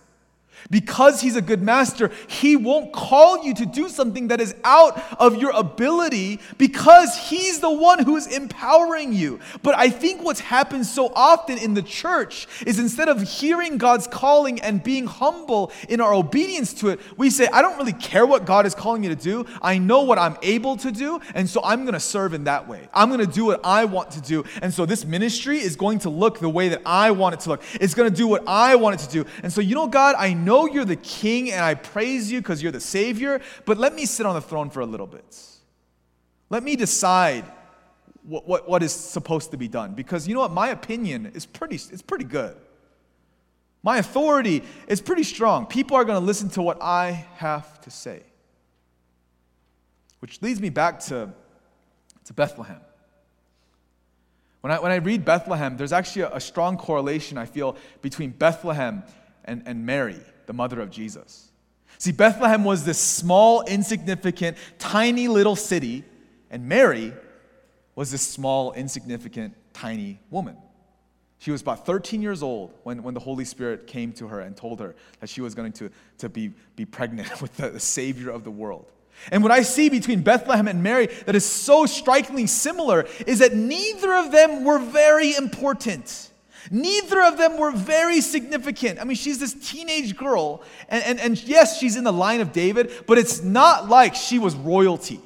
Because 0.69 1.21
he's 1.21 1.35
a 1.35 1.41
good 1.41 1.61
master, 1.61 2.11
he 2.27 2.55
won't 2.55 2.91
call 2.91 3.43
you 3.43 3.53
to 3.53 3.65
do 3.65 3.87
something 3.87 4.27
that 4.27 4.41
is 4.41 4.55
out 4.63 5.01
of 5.19 5.37
your 5.37 5.51
ability 5.51 6.39
because 6.57 7.15
he's 7.29 7.59
the 7.59 7.71
one 7.71 8.03
who 8.03 8.17
is 8.17 8.27
empowering 8.27 9.13
you. 9.13 9.39
But 9.63 9.75
I 9.77 9.89
think 9.89 10.23
what's 10.23 10.41
happened 10.41 10.85
so 10.85 11.11
often 11.15 11.57
in 11.57 11.73
the 11.73 11.81
church 11.81 12.47
is 12.65 12.79
instead 12.79 13.07
of 13.07 13.21
hearing 13.21 13.77
God's 13.77 14.07
calling 14.07 14.59
and 14.61 14.83
being 14.83 15.05
humble 15.05 15.71
in 15.87 16.01
our 16.01 16.13
obedience 16.13 16.73
to 16.75 16.89
it, 16.89 16.99
we 17.17 17.29
say, 17.29 17.47
I 17.47 17.61
don't 17.61 17.77
really 17.77 17.93
care 17.93 18.25
what 18.25 18.45
God 18.45 18.65
is 18.65 18.75
calling 18.75 19.01
me 19.01 19.07
to 19.07 19.15
do. 19.15 19.45
I 19.61 19.77
know 19.77 20.01
what 20.01 20.19
I'm 20.19 20.37
able 20.41 20.75
to 20.77 20.91
do, 20.91 21.21
and 21.33 21.49
so 21.49 21.61
I'm 21.63 21.81
going 21.83 21.93
to 21.93 21.99
serve 21.99 22.33
in 22.33 22.43
that 22.45 22.67
way. 22.67 22.89
I'm 22.93 23.09
going 23.09 23.25
to 23.25 23.31
do 23.31 23.45
what 23.45 23.61
I 23.63 23.85
want 23.85 24.11
to 24.11 24.21
do. 24.21 24.43
And 24.61 24.73
so 24.73 24.85
this 24.85 25.05
ministry 25.05 25.59
is 25.59 25.75
going 25.75 25.99
to 25.99 26.09
look 26.09 26.39
the 26.39 26.49
way 26.49 26.69
that 26.69 26.81
I 26.85 27.11
want 27.11 27.35
it 27.35 27.39
to 27.41 27.49
look. 27.49 27.63
It's 27.75 27.93
going 27.93 28.09
to 28.09 28.15
do 28.15 28.27
what 28.27 28.43
I 28.47 28.75
want 28.75 28.99
it 28.99 29.05
to 29.05 29.09
do. 29.09 29.29
And 29.43 29.53
so, 29.53 29.61
you 29.61 29.75
know, 29.75 29.87
God, 29.87 30.15
I 30.17 30.33
know 30.33 30.56
know 30.57 30.73
you're 30.73 30.85
the 30.85 30.95
king 30.95 31.51
and 31.51 31.63
I 31.63 31.75
praise 31.75 32.31
you 32.31 32.39
because 32.39 32.61
you're 32.61 32.71
the 32.71 32.79
savior, 32.79 33.41
but 33.65 33.77
let 33.77 33.93
me 33.93 34.05
sit 34.05 34.25
on 34.25 34.35
the 34.35 34.41
throne 34.41 34.69
for 34.69 34.81
a 34.81 34.85
little 34.85 35.07
bit. 35.07 35.37
Let 36.49 36.63
me 36.63 36.75
decide 36.75 37.45
what, 38.23 38.47
what, 38.47 38.69
what 38.69 38.83
is 38.83 38.91
supposed 38.91 39.51
to 39.51 39.57
be 39.57 39.67
done. 39.67 39.93
Because 39.93 40.27
you 40.27 40.33
know 40.33 40.41
what? 40.41 40.51
My 40.51 40.69
opinion 40.69 41.31
is 41.33 41.45
pretty, 41.45 41.75
it's 41.75 42.01
pretty 42.01 42.25
good. 42.25 42.55
My 43.83 43.97
authority 43.97 44.63
is 44.87 45.01
pretty 45.01 45.23
strong. 45.23 45.65
People 45.65 45.95
are 45.95 46.03
going 46.03 46.19
to 46.19 46.25
listen 46.25 46.49
to 46.49 46.61
what 46.61 46.81
I 46.81 47.25
have 47.35 47.79
to 47.81 47.91
say. 47.91 48.23
Which 50.19 50.41
leads 50.41 50.59
me 50.59 50.69
back 50.69 50.99
to, 51.01 51.29
to 52.25 52.33
Bethlehem. 52.33 52.81
When 54.61 54.71
I, 54.71 54.79
when 54.79 54.91
I 54.91 54.95
read 54.95 55.23
Bethlehem, 55.23 55.77
there's 55.77 55.93
actually 55.93 56.23
a, 56.23 56.35
a 56.35 56.39
strong 56.41 56.75
correlation, 56.77 57.37
I 57.37 57.45
feel, 57.45 57.77
between 58.01 58.31
Bethlehem 58.31 59.03
and, 59.45 59.63
and 59.65 59.85
Mary 59.85 60.19
the 60.47 60.53
mother 60.53 60.81
of 60.81 60.89
Jesus. 60.89 61.51
See, 61.99 62.11
Bethlehem 62.11 62.63
was 62.63 62.83
this 62.83 62.99
small, 62.99 63.61
insignificant, 63.63 64.57
tiny 64.79 65.27
little 65.27 65.55
city, 65.55 66.03
and 66.49 66.67
Mary 66.67 67.13
was 67.95 68.11
this 68.11 68.21
small, 68.21 68.73
insignificant, 68.73 69.55
tiny 69.73 70.19
woman. 70.29 70.57
She 71.39 71.51
was 71.51 71.61
about 71.61 71.85
13 71.85 72.21
years 72.21 72.41
old 72.41 72.73
when, 72.83 73.03
when 73.03 73.13
the 73.13 73.19
Holy 73.19 73.45
Spirit 73.45 73.85
came 73.87 74.11
to 74.13 74.27
her 74.27 74.39
and 74.39 74.55
told 74.57 74.79
her 74.79 74.95
that 75.19 75.29
she 75.29 75.41
was 75.41 75.53
going 75.53 75.71
to, 75.73 75.91
to 76.19 76.29
be, 76.29 76.51
be 76.75 76.85
pregnant 76.85 77.41
with 77.41 77.55
the, 77.57 77.69
the 77.69 77.79
Savior 77.79 78.31
of 78.31 78.43
the 78.43 78.51
world. 78.51 78.91
And 79.31 79.41
what 79.41 79.51
I 79.51 79.63
see 79.63 79.89
between 79.89 80.21
Bethlehem 80.21 80.67
and 80.67 80.83
Mary 80.83 81.07
that 81.25 81.35
is 81.35 81.45
so 81.45 81.85
strikingly 81.85 82.45
similar 82.45 83.07
is 83.25 83.39
that 83.39 83.55
neither 83.55 84.13
of 84.13 84.31
them 84.31 84.63
were 84.63 84.77
very 84.77 85.35
important. 85.35 86.29
Neither 86.71 87.21
of 87.23 87.37
them 87.37 87.57
were 87.57 87.71
very 87.71 88.21
significant. 88.21 88.99
I 88.99 89.03
mean, 89.03 89.15
she's 89.15 89.39
this 89.39 89.53
teenage 89.53 90.15
girl, 90.15 90.63
and, 90.89 91.03
and, 91.03 91.19
and 91.19 91.43
yes, 91.43 91.79
she's 91.79 91.95
in 91.95 92.03
the 92.03 92.13
line 92.13 92.41
of 92.41 92.51
David, 92.51 92.91
but 93.05 93.17
it's 93.17 93.41
not 93.41 93.89
like 93.89 94.15
she 94.15 94.39
was 94.39 94.55
royalty. 94.55 95.21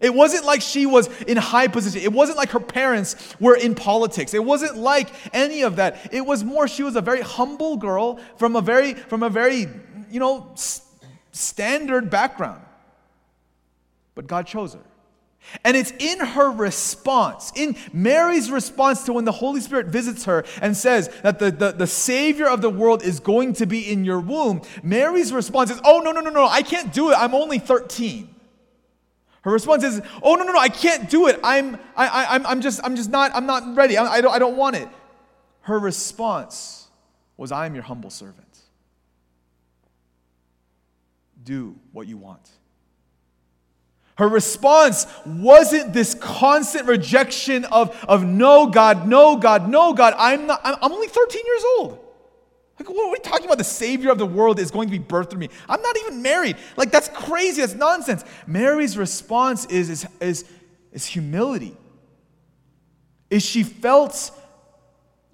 It 0.00 0.12
wasn't 0.12 0.44
like 0.44 0.60
she 0.60 0.86
was 0.86 1.08
in 1.22 1.36
high 1.36 1.68
position. 1.68 2.02
It 2.02 2.12
wasn't 2.12 2.36
like 2.36 2.50
her 2.50 2.60
parents 2.60 3.34
were 3.40 3.56
in 3.56 3.74
politics. 3.74 4.34
It 4.34 4.44
wasn't 4.44 4.76
like 4.76 5.08
any 5.32 5.62
of 5.62 5.76
that. 5.76 6.12
It 6.12 6.26
was 6.26 6.44
more 6.44 6.68
she 6.68 6.82
was 6.82 6.96
a 6.96 7.00
very 7.00 7.22
humble 7.22 7.76
girl 7.76 8.20
from 8.36 8.56
a 8.56 8.60
very 8.60 8.94
from 8.94 9.22
a 9.22 9.30
very, 9.30 9.66
you 10.10 10.20
know, 10.20 10.52
standard 11.32 12.10
background. 12.10 12.60
But 14.14 14.26
God 14.26 14.46
chose 14.46 14.74
her. 14.74 14.80
And 15.62 15.76
it's 15.76 15.92
in 15.98 16.18
her 16.18 16.50
response, 16.50 17.52
in 17.54 17.76
Mary's 17.92 18.50
response 18.50 19.04
to 19.04 19.12
when 19.12 19.24
the 19.24 19.32
Holy 19.32 19.60
Spirit 19.60 19.86
visits 19.86 20.24
her 20.24 20.44
and 20.60 20.76
says 20.76 21.08
that 21.22 21.38
the, 21.38 21.50
the, 21.50 21.72
the, 21.72 21.86
Savior 21.86 22.48
of 22.48 22.60
the 22.60 22.70
world 22.70 23.02
is 23.02 23.20
going 23.20 23.52
to 23.54 23.66
be 23.66 23.90
in 23.90 24.04
your 24.04 24.20
womb. 24.20 24.62
Mary's 24.82 25.32
response 25.32 25.70
is, 25.70 25.80
Oh, 25.84 26.00
no, 26.00 26.12
no, 26.12 26.20
no, 26.20 26.30
no, 26.30 26.48
I 26.48 26.62
can't 26.62 26.92
do 26.92 27.10
it. 27.10 27.14
I'm 27.14 27.34
only 27.34 27.58
13. 27.58 28.34
Her 29.42 29.52
response 29.52 29.84
is, 29.84 30.00
Oh, 30.22 30.34
no, 30.34 30.44
no, 30.44 30.52
no, 30.52 30.58
I 30.58 30.68
can't 30.68 31.08
do 31.08 31.28
it. 31.28 31.38
I'm, 31.44 31.76
I, 31.96 32.08
I, 32.08 32.34
I'm, 32.34 32.46
I'm, 32.46 32.60
just, 32.60 32.80
I'm 32.82 32.96
just 32.96 33.10
not, 33.10 33.30
I'm 33.34 33.46
not 33.46 33.76
ready. 33.76 33.96
I, 33.96 34.06
I, 34.06 34.20
don't, 34.20 34.34
I 34.34 34.38
don't 34.38 34.56
want 34.56 34.76
it. 34.76 34.88
Her 35.62 35.78
response 35.78 36.88
was, 37.36 37.52
I 37.52 37.66
am 37.66 37.74
your 37.74 37.84
humble 37.84 38.10
servant. 38.10 38.58
Do 41.42 41.76
what 41.92 42.06
you 42.06 42.16
want. 42.16 42.50
Her 44.16 44.28
response 44.28 45.06
wasn't 45.26 45.92
this 45.92 46.14
constant 46.14 46.86
rejection 46.86 47.64
of, 47.66 47.96
of 48.08 48.24
no, 48.24 48.66
God, 48.66 49.08
no, 49.08 49.36
God, 49.36 49.68
no, 49.68 49.92
God. 49.92 50.14
I'm, 50.16 50.46
not, 50.46 50.60
I'm, 50.62 50.76
I'm 50.80 50.92
only 50.92 51.08
13 51.08 51.42
years 51.44 51.64
old. 51.78 51.98
Like, 52.78 52.88
what 52.88 53.06
are 53.06 53.12
we 53.12 53.18
talking 53.18 53.46
about? 53.46 53.58
The 53.58 53.64
Savior 53.64 54.10
of 54.10 54.18
the 54.18 54.26
world 54.26 54.58
is 54.58 54.70
going 54.70 54.88
to 54.88 54.98
be 54.98 55.04
birthed 55.04 55.30
through 55.30 55.40
me. 55.40 55.48
I'm 55.68 55.82
not 55.82 55.96
even 55.98 56.22
married. 56.22 56.56
Like, 56.76 56.90
that's 56.90 57.08
crazy. 57.08 57.60
That's 57.60 57.74
nonsense. 57.74 58.24
Mary's 58.46 58.96
response 58.96 59.64
is, 59.66 59.90
is, 59.90 60.06
is, 60.20 60.44
is 60.92 61.06
humility. 61.06 61.76
Is 63.30 63.44
she 63.44 63.62
felt 63.62 64.30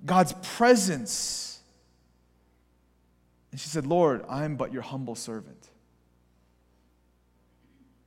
God's 0.04 0.34
presence. 0.56 1.60
And 3.50 3.60
she 3.60 3.68
said, 3.68 3.86
Lord, 3.86 4.24
I'm 4.28 4.56
but 4.56 4.72
your 4.72 4.82
humble 4.82 5.14
servant. 5.14 5.59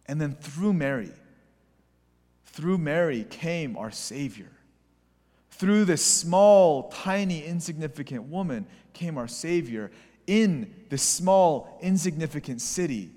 And 0.07 0.19
then 0.19 0.35
through 0.35 0.73
Mary, 0.73 1.11
through 2.45 2.77
Mary 2.77 3.25
came 3.29 3.77
our 3.77 3.91
Savior. 3.91 4.51
Through 5.51 5.85
this 5.85 6.05
small, 6.05 6.89
tiny, 6.89 7.43
insignificant 7.43 8.23
woman 8.23 8.65
came 8.93 9.17
our 9.17 9.27
Savior. 9.27 9.91
In 10.27 10.73
this 10.89 11.01
small, 11.01 11.79
insignificant 11.81 12.61
city 12.61 13.11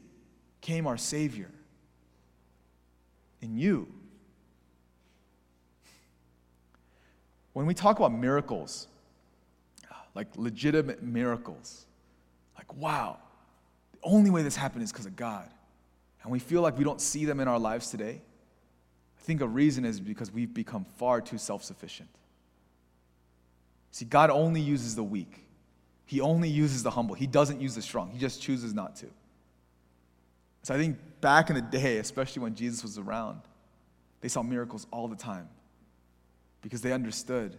came 0.60 0.86
our 0.86 0.96
Savior. 0.96 1.50
In 3.42 3.56
you. 3.56 3.88
When 7.52 7.66
we 7.66 7.74
talk 7.74 7.98
about 7.98 8.12
miracles, 8.12 8.86
like 10.14 10.28
legitimate 10.36 11.02
miracles, 11.02 11.86
like, 12.56 12.74
wow, 12.76 13.18
the 13.92 13.98
only 14.02 14.30
way 14.30 14.42
this 14.42 14.56
happened 14.56 14.82
is 14.82 14.92
because 14.92 15.06
of 15.06 15.16
God 15.16 15.48
and 16.26 16.32
we 16.32 16.40
feel 16.40 16.60
like 16.60 16.76
we 16.76 16.82
don't 16.82 17.00
see 17.00 17.24
them 17.24 17.38
in 17.38 17.46
our 17.46 17.58
lives 17.58 17.88
today, 17.88 18.20
I 19.16 19.22
think 19.22 19.40
a 19.42 19.46
reason 19.46 19.84
is 19.84 20.00
because 20.00 20.32
we've 20.32 20.52
become 20.52 20.84
far 20.96 21.20
too 21.20 21.38
self 21.38 21.62
sufficient. 21.62 22.08
See, 23.92 24.06
God 24.06 24.30
only 24.30 24.60
uses 24.60 24.96
the 24.96 25.04
weak, 25.04 25.46
He 26.04 26.20
only 26.20 26.48
uses 26.48 26.82
the 26.82 26.90
humble. 26.90 27.14
He 27.14 27.28
doesn't 27.28 27.60
use 27.60 27.76
the 27.76 27.82
strong, 27.82 28.10
He 28.10 28.18
just 28.18 28.42
chooses 28.42 28.74
not 28.74 28.96
to. 28.96 29.06
So 30.64 30.74
I 30.74 30.78
think 30.78 30.98
back 31.20 31.48
in 31.48 31.54
the 31.54 31.62
day, 31.62 31.98
especially 31.98 32.42
when 32.42 32.56
Jesus 32.56 32.82
was 32.82 32.98
around, 32.98 33.42
they 34.20 34.26
saw 34.26 34.42
miracles 34.42 34.84
all 34.90 35.06
the 35.06 35.14
time 35.14 35.48
because 36.60 36.80
they 36.80 36.90
understood 36.90 37.56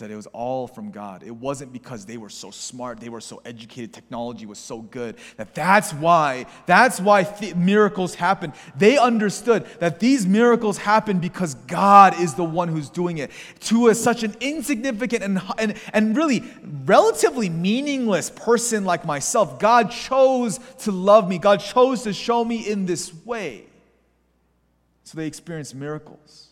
that 0.00 0.10
it 0.10 0.16
was 0.16 0.26
all 0.28 0.66
from 0.66 0.90
God. 0.90 1.22
It 1.22 1.34
wasn't 1.34 1.72
because 1.72 2.06
they 2.06 2.16
were 2.16 2.28
so 2.28 2.50
smart, 2.50 2.98
they 2.98 3.08
were 3.08 3.20
so 3.20 3.40
educated, 3.44 3.92
technology 3.92 4.46
was 4.46 4.58
so 4.58 4.80
good. 4.80 5.16
That 5.36 5.54
that's 5.54 5.92
why, 5.92 6.46
that's 6.66 7.00
why 7.00 7.24
th- 7.24 7.54
miracles 7.54 8.14
happen. 8.14 8.52
They 8.76 8.96
understood 8.96 9.66
that 9.80 10.00
these 10.00 10.26
miracles 10.26 10.78
happen 10.78 11.18
because 11.20 11.54
God 11.54 12.18
is 12.18 12.34
the 12.34 12.44
one 12.44 12.68
who's 12.68 12.88
doing 12.88 13.18
it. 13.18 13.30
To 13.60 13.88
a, 13.88 13.94
such 13.94 14.22
an 14.22 14.34
insignificant 14.40 15.22
and, 15.22 15.40
and, 15.58 15.78
and 15.92 16.16
really 16.16 16.42
relatively 16.84 17.48
meaningless 17.48 18.30
person 18.30 18.84
like 18.84 19.04
myself, 19.04 19.58
God 19.58 19.90
chose 19.90 20.58
to 20.80 20.90
love 20.90 21.28
me. 21.28 21.38
God 21.38 21.60
chose 21.60 22.02
to 22.04 22.12
show 22.12 22.44
me 22.44 22.68
in 22.68 22.86
this 22.86 23.12
way. 23.24 23.66
So 25.04 25.18
they 25.18 25.26
experienced 25.26 25.74
miracles. 25.74 26.51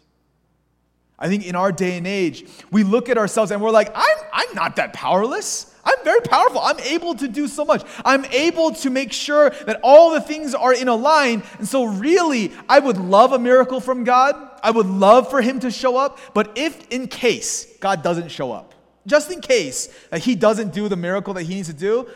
I 1.20 1.28
think 1.28 1.46
in 1.46 1.54
our 1.54 1.70
day 1.70 1.98
and 1.98 2.06
age, 2.06 2.48
we 2.70 2.82
look 2.82 3.10
at 3.10 3.18
ourselves 3.18 3.50
and 3.50 3.60
we're 3.60 3.70
like, 3.70 3.90
I'm, 3.94 4.16
I'm 4.32 4.54
not 4.54 4.76
that 4.76 4.94
powerless. 4.94 5.74
I'm 5.84 6.02
very 6.02 6.20
powerful. 6.20 6.60
I'm 6.60 6.80
able 6.80 7.14
to 7.16 7.28
do 7.28 7.46
so 7.46 7.64
much. 7.64 7.84
I'm 8.04 8.24
able 8.26 8.72
to 8.76 8.90
make 8.90 9.12
sure 9.12 9.50
that 9.50 9.80
all 9.82 10.12
the 10.12 10.20
things 10.20 10.54
are 10.54 10.72
in 10.72 10.88
a 10.88 10.94
line. 10.94 11.42
And 11.58 11.68
so, 11.68 11.84
really, 11.84 12.52
I 12.68 12.78
would 12.78 12.96
love 12.96 13.32
a 13.32 13.38
miracle 13.38 13.80
from 13.80 14.04
God. 14.04 14.34
I 14.62 14.70
would 14.70 14.86
love 14.86 15.30
for 15.30 15.42
Him 15.42 15.60
to 15.60 15.70
show 15.70 15.96
up. 15.96 16.18
But 16.34 16.52
if 16.56 16.88
in 16.88 17.06
case 17.06 17.66
God 17.80 18.02
doesn't 18.02 18.30
show 18.30 18.52
up, 18.52 18.74
just 19.06 19.30
in 19.30 19.40
case 19.40 19.88
that 20.10 20.20
He 20.20 20.34
doesn't 20.34 20.72
do 20.72 20.88
the 20.88 20.96
miracle 20.96 21.34
that 21.34 21.44
He 21.44 21.54
needs 21.54 21.68
to 21.68 21.74
do, 21.74 22.08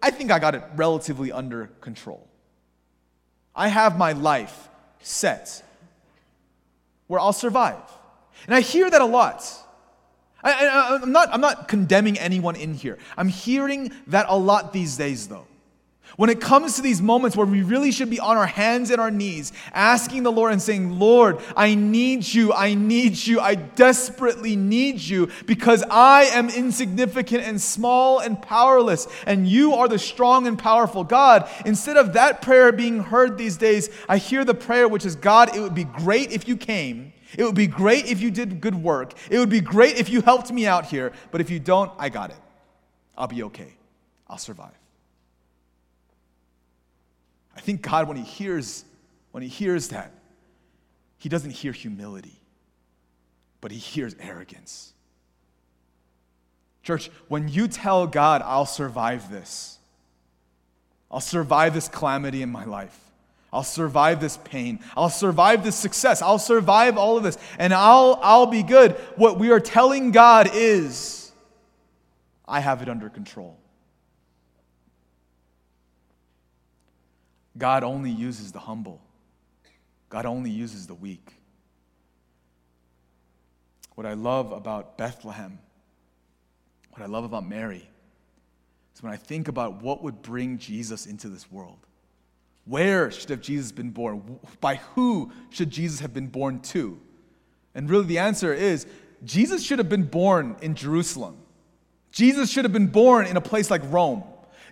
I 0.00 0.10
think 0.10 0.30
I 0.30 0.38
got 0.38 0.54
it 0.54 0.62
relatively 0.74 1.30
under 1.30 1.66
control. 1.80 2.28
I 3.54 3.68
have 3.68 3.98
my 3.98 4.12
life 4.12 4.68
set 5.00 5.62
where 7.06 7.20
I'll 7.20 7.32
survive. 7.32 7.82
And 8.46 8.54
I 8.54 8.60
hear 8.60 8.90
that 8.90 9.00
a 9.00 9.06
lot. 9.06 9.44
I, 10.44 10.98
am 11.02 11.12
not, 11.12 11.28
I'm 11.32 11.40
not 11.40 11.68
condemning 11.68 12.18
anyone 12.18 12.56
in 12.56 12.74
here. 12.74 12.98
I'm 13.16 13.28
hearing 13.28 13.92
that 14.08 14.26
a 14.28 14.36
lot 14.36 14.72
these 14.72 14.96
days, 14.96 15.28
though. 15.28 15.46
When 16.16 16.28
it 16.28 16.40
comes 16.42 16.76
to 16.76 16.82
these 16.82 17.00
moments 17.00 17.36
where 17.36 17.46
we 17.46 17.62
really 17.62 17.90
should 17.90 18.10
be 18.10 18.20
on 18.20 18.36
our 18.36 18.46
hands 18.46 18.90
and 18.90 19.00
our 19.00 19.10
knees, 19.10 19.52
asking 19.72 20.24
the 20.24 20.32
Lord 20.32 20.52
and 20.52 20.60
saying, 20.60 20.98
Lord, 20.98 21.40
I 21.56 21.74
need 21.74 22.26
you, 22.26 22.52
I 22.52 22.74
need 22.74 23.16
you, 23.16 23.40
I 23.40 23.54
desperately 23.54 24.54
need 24.54 25.00
you 25.00 25.30
because 25.46 25.82
I 25.90 26.24
am 26.24 26.50
insignificant 26.50 27.44
and 27.44 27.58
small 27.58 28.18
and 28.18 28.40
powerless, 28.40 29.08
and 29.26 29.48
you 29.48 29.74
are 29.74 29.88
the 29.88 29.98
strong 29.98 30.46
and 30.46 30.58
powerful 30.58 31.02
God. 31.02 31.48
Instead 31.64 31.96
of 31.96 32.12
that 32.12 32.42
prayer 32.42 32.72
being 32.72 33.04
heard 33.04 33.38
these 33.38 33.56
days, 33.56 33.88
I 34.06 34.18
hear 34.18 34.44
the 34.44 34.54
prayer 34.54 34.88
which 34.88 35.06
is, 35.06 35.16
God, 35.16 35.56
it 35.56 35.60
would 35.60 35.74
be 35.74 35.84
great 35.84 36.30
if 36.30 36.46
you 36.46 36.58
came. 36.58 37.11
It 37.36 37.44
would 37.44 37.54
be 37.54 37.66
great 37.66 38.06
if 38.06 38.20
you 38.20 38.30
did 38.30 38.60
good 38.60 38.74
work. 38.74 39.14
It 39.30 39.38
would 39.38 39.48
be 39.48 39.60
great 39.60 39.96
if 39.96 40.08
you 40.08 40.20
helped 40.20 40.50
me 40.52 40.66
out 40.66 40.86
here. 40.86 41.12
But 41.30 41.40
if 41.40 41.50
you 41.50 41.58
don't, 41.58 41.90
I 41.98 42.08
got 42.08 42.30
it. 42.30 42.36
I'll 43.16 43.28
be 43.28 43.42
okay. 43.44 43.74
I'll 44.28 44.38
survive. 44.38 44.72
I 47.56 47.60
think 47.60 47.82
God, 47.82 48.08
when 48.08 48.16
He 48.16 48.24
hears, 48.24 48.84
when 49.30 49.42
He 49.42 49.48
hears 49.48 49.88
that, 49.88 50.12
He 51.18 51.28
doesn't 51.28 51.50
hear 51.50 51.72
humility, 51.72 52.40
but 53.60 53.70
He 53.70 53.78
hears 53.78 54.16
arrogance. 54.18 54.92
Church, 56.82 57.10
when 57.28 57.48
you 57.48 57.68
tell 57.68 58.06
God, 58.06 58.42
I'll 58.44 58.66
survive 58.66 59.30
this, 59.30 59.78
I'll 61.10 61.20
survive 61.20 61.74
this 61.74 61.88
calamity 61.88 62.42
in 62.42 62.50
my 62.50 62.64
life. 62.64 62.98
I'll 63.52 63.62
survive 63.62 64.20
this 64.20 64.38
pain. 64.38 64.80
I'll 64.96 65.10
survive 65.10 65.62
this 65.62 65.76
success. 65.76 66.22
I'll 66.22 66.38
survive 66.38 66.96
all 66.96 67.18
of 67.18 67.22
this 67.22 67.36
and 67.58 67.74
I'll, 67.74 68.18
I'll 68.22 68.46
be 68.46 68.62
good. 68.62 68.92
What 69.16 69.38
we 69.38 69.50
are 69.50 69.60
telling 69.60 70.10
God 70.10 70.50
is, 70.54 71.32
I 72.48 72.60
have 72.60 72.80
it 72.80 72.88
under 72.88 73.10
control. 73.10 73.58
God 77.58 77.84
only 77.84 78.10
uses 78.10 78.52
the 78.52 78.58
humble, 78.58 79.00
God 80.08 80.24
only 80.24 80.50
uses 80.50 80.86
the 80.86 80.94
weak. 80.94 81.34
What 83.94 84.06
I 84.06 84.14
love 84.14 84.52
about 84.52 84.96
Bethlehem, 84.96 85.58
what 86.92 87.02
I 87.02 87.06
love 87.06 87.24
about 87.24 87.46
Mary, 87.46 87.86
is 88.94 89.02
when 89.02 89.12
I 89.12 89.16
think 89.16 89.48
about 89.48 89.82
what 89.82 90.02
would 90.02 90.22
bring 90.22 90.56
Jesus 90.56 91.04
into 91.04 91.28
this 91.28 91.52
world. 91.52 91.86
Where 92.64 93.10
should 93.10 93.30
have 93.30 93.40
Jesus 93.40 93.72
been 93.72 93.90
born? 93.90 94.38
By 94.60 94.76
who 94.94 95.32
should 95.50 95.70
Jesus 95.70 96.00
have 96.00 96.14
been 96.14 96.28
born 96.28 96.60
to? 96.60 96.98
And 97.74 97.88
really, 97.90 98.06
the 98.06 98.18
answer 98.18 98.52
is 98.52 98.86
Jesus 99.24 99.62
should 99.62 99.78
have 99.78 99.88
been 99.88 100.04
born 100.04 100.56
in 100.62 100.74
Jerusalem. 100.74 101.38
Jesus 102.12 102.50
should 102.50 102.64
have 102.64 102.72
been 102.72 102.88
born 102.88 103.26
in 103.26 103.36
a 103.36 103.40
place 103.40 103.70
like 103.70 103.82
Rome. 103.86 104.22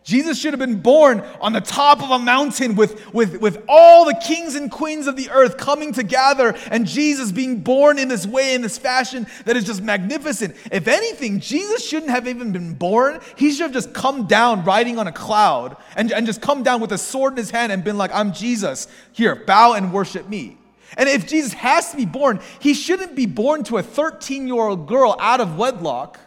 Jesus 0.02 0.38
should 0.38 0.52
have 0.52 0.60
been 0.60 0.80
born 0.80 1.20
on 1.40 1.52
the 1.52 1.60
top 1.60 2.02
of 2.02 2.10
a 2.10 2.18
mountain 2.18 2.74
with, 2.74 3.12
with, 3.12 3.40
with 3.40 3.62
all 3.68 4.06
the 4.06 4.14
kings 4.14 4.54
and 4.54 4.70
queens 4.70 5.06
of 5.06 5.14
the 5.14 5.30
earth 5.30 5.58
coming 5.58 5.92
together, 5.92 6.56
and 6.70 6.86
Jesus 6.86 7.30
being 7.30 7.60
born 7.60 7.98
in 7.98 8.08
this 8.08 8.26
way, 8.26 8.54
in 8.54 8.62
this 8.62 8.78
fashion 8.78 9.26
that 9.44 9.56
is 9.56 9.64
just 9.64 9.82
magnificent. 9.82 10.56
If 10.72 10.88
anything, 10.88 11.38
Jesus 11.40 11.86
shouldn't 11.86 12.10
have 12.10 12.26
even 12.26 12.50
been 12.50 12.74
born. 12.74 13.20
He 13.36 13.52
should 13.52 13.64
have 13.64 13.72
just 13.72 13.92
come 13.92 14.26
down 14.26 14.64
riding 14.64 14.98
on 14.98 15.06
a 15.06 15.12
cloud 15.12 15.76
and, 15.96 16.10
and 16.12 16.26
just 16.26 16.40
come 16.40 16.62
down 16.62 16.80
with 16.80 16.92
a 16.92 16.98
sword 16.98 17.34
in 17.34 17.36
his 17.36 17.50
hand 17.50 17.70
and 17.70 17.84
been 17.84 17.98
like, 17.98 18.10
I'm 18.14 18.32
Jesus. 18.32 18.88
Here, 19.12 19.34
bow 19.34 19.74
and 19.74 19.92
worship 19.92 20.28
me. 20.28 20.56
And 20.96 21.08
if 21.08 21.26
Jesus 21.26 21.52
has 21.52 21.90
to 21.90 21.96
be 21.96 22.06
born, 22.06 22.40
he 22.58 22.74
shouldn't 22.74 23.14
be 23.14 23.26
born 23.26 23.64
to 23.64 23.76
a 23.76 23.82
13 23.82 24.46
year 24.46 24.56
old 24.56 24.88
girl 24.88 25.14
out 25.20 25.40
of 25.40 25.56
wedlock. 25.56 26.18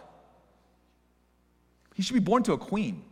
He 1.95 2.03
should 2.03 2.13
be 2.13 2.19
born 2.19 2.43
to 2.43 2.53
a 2.53 2.57
queen. 2.57 3.03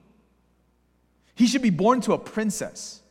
He 1.42 1.48
should 1.48 1.64
be 1.64 1.72
born 1.72 2.02
to 2.02 2.14
a 2.14 2.20
princess. 2.20 3.02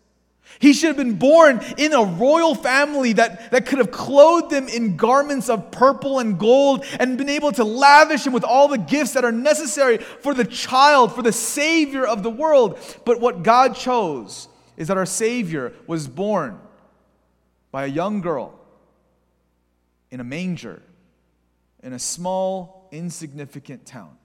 He 0.60 0.72
should 0.72 0.86
have 0.86 0.96
been 0.96 1.16
born 1.16 1.60
in 1.76 1.92
a 1.92 2.04
royal 2.04 2.54
family 2.54 3.14
that, 3.14 3.50
that 3.50 3.66
could 3.66 3.78
have 3.78 3.90
clothed 3.90 4.52
him 4.52 4.68
in 4.68 4.96
garments 4.96 5.48
of 5.48 5.72
purple 5.72 6.20
and 6.20 6.38
gold 6.38 6.84
and 7.00 7.18
been 7.18 7.28
able 7.28 7.50
to 7.50 7.64
lavish 7.64 8.24
him 8.24 8.32
with 8.32 8.44
all 8.44 8.68
the 8.68 8.78
gifts 8.78 9.14
that 9.14 9.24
are 9.24 9.32
necessary 9.32 9.98
for 9.98 10.32
the 10.32 10.44
child, 10.44 11.12
for 11.12 11.22
the 11.22 11.32
Savior 11.32 12.06
of 12.06 12.22
the 12.22 12.30
world. 12.30 12.78
But 13.04 13.18
what 13.18 13.42
God 13.42 13.74
chose 13.74 14.46
is 14.76 14.86
that 14.86 14.96
our 14.96 15.06
Savior 15.06 15.72
was 15.88 16.06
born 16.06 16.60
by 17.72 17.82
a 17.82 17.88
young 17.88 18.20
girl 18.20 18.54
in 20.12 20.20
a 20.20 20.24
manger 20.24 20.82
in 21.82 21.94
a 21.94 21.98
small, 21.98 22.86
insignificant 22.92 23.86
town. 23.86 24.16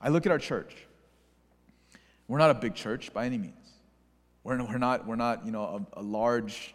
I 0.00 0.08
look 0.08 0.26
at 0.26 0.32
our 0.32 0.40
church. 0.40 0.74
We're 2.28 2.38
not 2.38 2.50
a 2.50 2.54
big 2.54 2.74
church 2.74 3.12
by 3.12 3.26
any 3.26 3.38
means. 3.38 3.54
We're, 4.44 4.62
we're 4.64 4.78
not, 4.78 5.06
we're 5.06 5.16
not 5.16 5.44
you 5.44 5.52
know, 5.52 5.86
a, 5.94 6.00
a 6.00 6.02
large, 6.02 6.74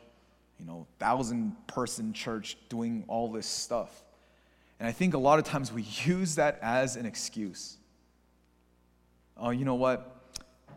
you 0.59 0.65
know, 0.65 0.87
thousand 0.99 1.55
person 1.67 2.13
church 2.13 2.57
doing 2.69 3.03
all 3.07 3.31
this 3.31 3.47
stuff. 3.47 4.03
And 4.79 4.87
I 4.87 4.91
think 4.91 5.13
a 5.13 5.17
lot 5.17 5.39
of 5.39 5.45
times 5.45 5.71
we 5.71 5.81
use 6.05 6.35
that 6.35 6.59
as 6.61 6.95
an 6.95 7.05
excuse. 7.05 7.77
Oh, 9.35 9.49
you 9.49 9.65
know 9.65 9.75
what? 9.75 10.13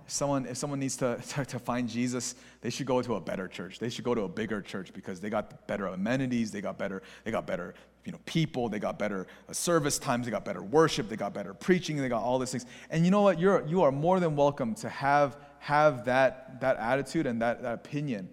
If 0.07 0.13
someone, 0.13 0.47
if 0.47 0.57
someone 0.57 0.81
needs 0.81 0.97
to, 0.99 1.21
to, 1.29 1.45
to, 1.45 1.59
find 1.59 1.89
Jesus, 1.89 2.35
they 2.61 2.71
should 2.71 2.87
go 2.87 3.01
to 3.01 3.15
a 3.15 3.21
better 3.21 3.49
church. 3.49 3.79
They 3.79 3.89
should 3.89 4.05
go 4.05 4.15
to 4.15 4.23
a 4.23 4.29
bigger 4.29 4.61
church 4.61 4.93
because 4.93 5.21
they 5.21 5.31
got 5.31 5.67
better 5.67 5.87
amenities, 5.87 6.51
they 6.51 6.61
got 6.61 6.79
better, 6.79 7.03
they 7.25 7.31
got 7.31 7.47
better 7.47 7.75
you 8.05 8.13
know, 8.13 8.19
people, 8.25 8.69
they 8.69 8.79
got 8.79 8.99
better 8.99 9.27
uh, 9.49 9.53
service 9.53 9.99
times, 9.99 10.25
they 10.25 10.31
got 10.31 10.45
better 10.45 10.63
worship, 10.63 11.09
they 11.09 11.17
got 11.17 11.35
better 11.35 11.53
preaching, 11.53 11.97
they 11.97 12.09
got 12.09 12.23
all 12.23 12.39
these 12.39 12.51
things. 12.51 12.67
And 12.91 13.05
you 13.05 13.11
know 13.11 13.23
what? 13.23 13.39
You're, 13.39 13.67
you 13.67 13.83
are 13.83 13.93
more 13.93 14.21
than 14.21 14.37
welcome 14.37 14.75
to 14.77 14.89
have, 14.89 15.37
have 15.59 16.07
that, 16.07 16.61
that 16.61 16.77
attitude 16.79 17.27
and 17.27 17.43
that, 17.43 17.63
that 17.63 17.75
opinion. 17.75 18.29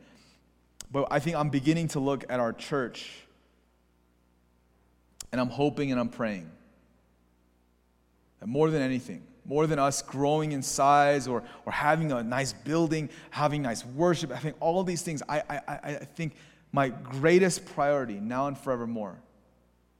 But 0.91 1.07
I 1.11 1.19
think 1.19 1.35
I'm 1.35 1.49
beginning 1.49 1.89
to 1.89 1.99
look 1.99 2.23
at 2.29 2.39
our 2.39 2.53
church 2.53 3.11
and 5.31 5.41
I'm 5.41 5.49
hoping 5.49 5.91
and 5.91 5.99
I'm 5.99 6.09
praying 6.09 6.49
that 8.39 8.47
more 8.47 8.69
than 8.69 8.81
anything, 8.81 9.23
more 9.45 9.67
than 9.67 9.79
us 9.79 10.01
growing 10.01 10.53
in 10.53 10.61
size 10.61 11.27
or, 11.27 11.43
or 11.65 11.71
having 11.73 12.13
a 12.13 12.23
nice 12.23 12.53
building, 12.53 13.09
having 13.31 13.63
nice 13.63 13.85
worship, 13.85 14.31
I 14.31 14.37
think 14.37 14.55
all 14.61 14.81
these 14.83 15.01
things, 15.01 15.21
I, 15.27 15.43
I, 15.49 15.61
I 15.83 15.93
think 15.95 16.35
my 16.71 16.89
greatest 16.89 17.65
priority 17.65 18.19
now 18.19 18.47
and 18.47 18.57
forevermore 18.57 19.17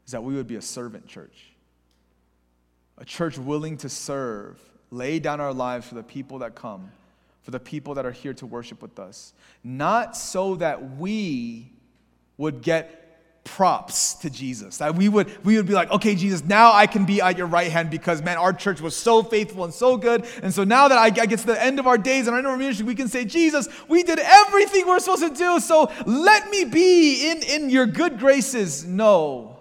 is 0.07 0.13
that 0.13 0.23
we 0.23 0.33
would 0.33 0.47
be 0.47 0.55
a 0.55 0.61
servant 0.61 1.05
church. 1.05 1.51
A 2.97 3.05
church 3.05 3.37
willing 3.37 3.77
to 3.77 3.89
serve, 3.89 4.59
lay 4.89 5.19
down 5.19 5.39
our 5.39 5.53
lives 5.53 5.85
for 5.87 5.95
the 5.95 6.03
people 6.03 6.39
that 6.39 6.55
come, 6.55 6.89
for 7.43 7.51
the 7.51 7.59
people 7.59 7.93
that 7.95 8.05
are 8.05 8.11
here 8.11 8.33
to 8.35 8.45
worship 8.45 8.81
with 8.81 8.97
us. 8.97 9.33
Not 9.63 10.17
so 10.17 10.55
that 10.55 10.97
we 10.97 11.71
would 12.37 12.61
get 12.61 13.43
props 13.43 14.15
to 14.15 14.29
Jesus. 14.29 14.77
That 14.77 14.95
we 14.95 15.09
would 15.09 15.45
we 15.45 15.57
would 15.57 15.65
be 15.65 15.73
like, 15.73 15.91
okay, 15.91 16.15
Jesus, 16.15 16.43
now 16.43 16.73
I 16.73 16.87
can 16.87 17.05
be 17.05 17.21
at 17.21 17.37
your 17.37 17.47
right 17.47 17.71
hand 17.71 17.89
because 17.89 18.21
man, 18.21 18.37
our 18.37 18.53
church 18.53 18.81
was 18.81 18.95
so 18.95 19.23
faithful 19.23 19.63
and 19.63 19.73
so 19.73 19.97
good. 19.97 20.25
And 20.41 20.53
so 20.53 20.63
now 20.63 20.87
that 20.87 20.97
I, 20.97 21.09
get 21.09 21.39
to 21.39 21.45
the 21.45 21.61
end 21.61 21.79
of 21.79 21.87
our 21.87 21.97
days 21.97 22.27
and 22.27 22.35
I 22.35 22.41
know 22.41 22.55
ministry, 22.55 22.85
we 22.85 22.95
can 22.95 23.07
say, 23.07 23.25
Jesus, 23.25 23.67
we 23.87 24.03
did 24.03 24.19
everything 24.19 24.87
we're 24.87 24.99
supposed 24.99 25.23
to 25.23 25.33
do. 25.33 25.59
So 25.59 25.91
let 26.05 26.49
me 26.49 26.65
be 26.65 27.31
in, 27.31 27.43
in 27.43 27.69
your 27.69 27.85
good 27.85 28.19
graces. 28.19 28.85
No. 28.85 29.56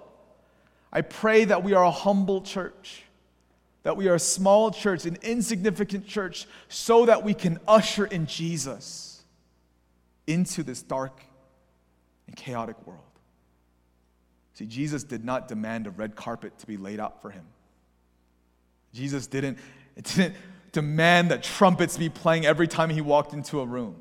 I 0.97 1.03
pray 1.03 1.45
that 1.45 1.63
we 1.63 1.75
are 1.75 1.85
a 1.85 1.91
humble 1.91 2.41
church, 2.41 3.03
that 3.83 3.99
we 3.99 4.09
are 4.09 4.15
a 4.15 4.19
small 4.19 4.71
church, 4.71 5.05
an 5.05 5.19
insignificant 5.21 6.07
church, 6.07 6.47
so 6.71 7.05
that 7.05 7.23
we 7.23 7.35
can 7.35 7.59
usher 7.69 8.07
in 8.07 8.25
Jesus 8.25 9.23
into 10.27 10.63
this 10.63 10.81
dark 10.81 11.21
and 12.27 12.35
chaotic 12.35 12.87
world. 12.87 13.03
See, 14.55 14.65
Jesus 14.65 15.05
did 15.05 15.23
not 15.23 15.49
demand 15.49 15.87
a 15.87 15.91
red 15.91 16.17
carpet 16.17 16.59
to 16.61 16.67
be 16.67 16.79
laid 16.79 16.99
out 16.99 17.21
for 17.21 17.29
him. 17.29 17.45
Jesus 18.95 19.27
didn't, 19.27 19.59
didn't 20.03 20.35
demand 20.73 21.31
that 21.31 21.43
trumpets 21.43 21.99
be 21.99 22.09
playing 22.09 22.47
every 22.47 22.67
time 22.67 22.89
he 22.89 23.03
walked 23.03 23.35
into 23.35 23.61
a 23.61 23.67
room. 23.67 23.97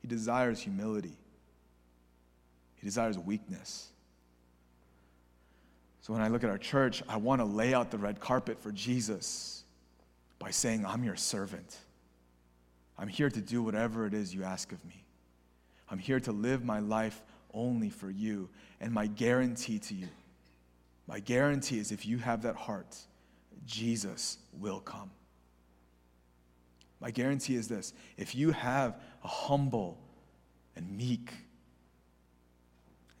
He 0.00 0.08
desires 0.08 0.58
humility. 0.60 1.18
He 2.80 2.86
desires 2.86 3.18
weakness. 3.18 3.88
So 6.00 6.14
when 6.14 6.22
I 6.22 6.28
look 6.28 6.42
at 6.42 6.50
our 6.50 6.58
church, 6.58 7.02
I 7.08 7.18
want 7.18 7.40
to 7.40 7.44
lay 7.44 7.74
out 7.74 7.90
the 7.90 7.98
red 7.98 8.20
carpet 8.20 8.58
for 8.58 8.72
Jesus 8.72 9.64
by 10.38 10.50
saying, 10.50 10.86
I'm 10.86 11.04
your 11.04 11.16
servant. 11.16 11.76
I'm 12.98 13.08
here 13.08 13.28
to 13.28 13.40
do 13.40 13.62
whatever 13.62 14.06
it 14.06 14.14
is 14.14 14.34
you 14.34 14.44
ask 14.44 14.72
of 14.72 14.82
me. 14.86 15.04
I'm 15.90 15.98
here 15.98 16.20
to 16.20 16.32
live 16.32 16.64
my 16.64 16.78
life 16.78 17.20
only 17.52 17.90
for 17.90 18.10
you. 18.10 18.48
And 18.80 18.92
my 18.92 19.08
guarantee 19.08 19.78
to 19.78 19.94
you, 19.94 20.08
my 21.06 21.20
guarantee 21.20 21.78
is 21.78 21.92
if 21.92 22.06
you 22.06 22.16
have 22.18 22.42
that 22.42 22.56
heart, 22.56 22.96
Jesus 23.66 24.38
will 24.58 24.80
come. 24.80 25.10
My 26.98 27.10
guarantee 27.10 27.56
is 27.56 27.68
this 27.68 27.92
if 28.16 28.34
you 28.34 28.52
have 28.52 28.98
a 29.22 29.28
humble 29.28 29.98
and 30.76 30.96
meek 30.96 31.32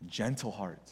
gentle 0.06 0.50
heart, 0.50 0.90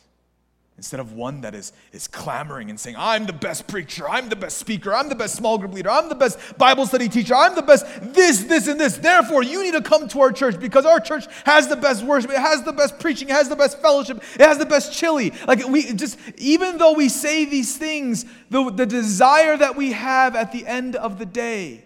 instead 0.77 1.01
of 1.01 1.13
one 1.13 1.41
that 1.41 1.57
is, 1.57 1.73
is 1.93 2.07
clamoring 2.07 2.71
and 2.71 2.79
saying, 2.79 2.95
I'm 2.97 3.27
the 3.27 3.33
best 3.33 3.67
preacher, 3.67 4.09
I'm 4.09 4.29
the 4.29 4.37
best 4.37 4.59
speaker, 4.59 4.95
I'm 4.95 5.09
the 5.09 5.17
best 5.17 5.35
small 5.35 5.59
group 5.59 5.75
leader, 5.75 5.91
I'm 5.91 6.09
the 6.09 6.15
best 6.15 6.57
Bible 6.57 6.87
study 6.87 7.09
teacher, 7.09 7.35
I'm 7.35 7.57
the 7.57 7.63
best 7.63 7.85
this, 8.15 8.45
this, 8.45 8.69
and 8.69 8.79
this. 8.79 8.97
Therefore, 8.97 9.43
you 9.43 9.63
need 9.65 9.73
to 9.73 9.83
come 9.83 10.07
to 10.09 10.21
our 10.21 10.31
church 10.31 10.61
because 10.61 10.87
our 10.87 11.01
church 11.01 11.27
has 11.45 11.67
the 11.67 11.77
best 11.77 12.05
worship, 12.05 12.31
it 12.31 12.39
has 12.39 12.63
the 12.63 12.73
best 12.73 13.01
preaching, 13.01 13.29
it 13.29 13.33
has 13.33 13.49
the 13.49 13.57
best 13.57 13.81
fellowship, 13.81 14.23
it 14.35 14.41
has 14.41 14.59
the 14.59 14.67
best 14.67 14.93
chili. 14.93 15.33
Like 15.49 15.67
we 15.67 15.93
just, 15.95 16.17
even 16.37 16.79
though 16.79 16.93
we 16.93 17.09
say 17.09 17.45
these 17.45 17.77
things, 17.77 18.25
the, 18.51 18.71
the 18.71 18.87
desire 18.87 19.57
that 19.57 19.75
we 19.75 19.93
have 19.93 20.37
at 20.37 20.53
the 20.53 20.65
end 20.65 20.95
of 20.95 21.19
the 21.19 21.27
day, 21.27 21.83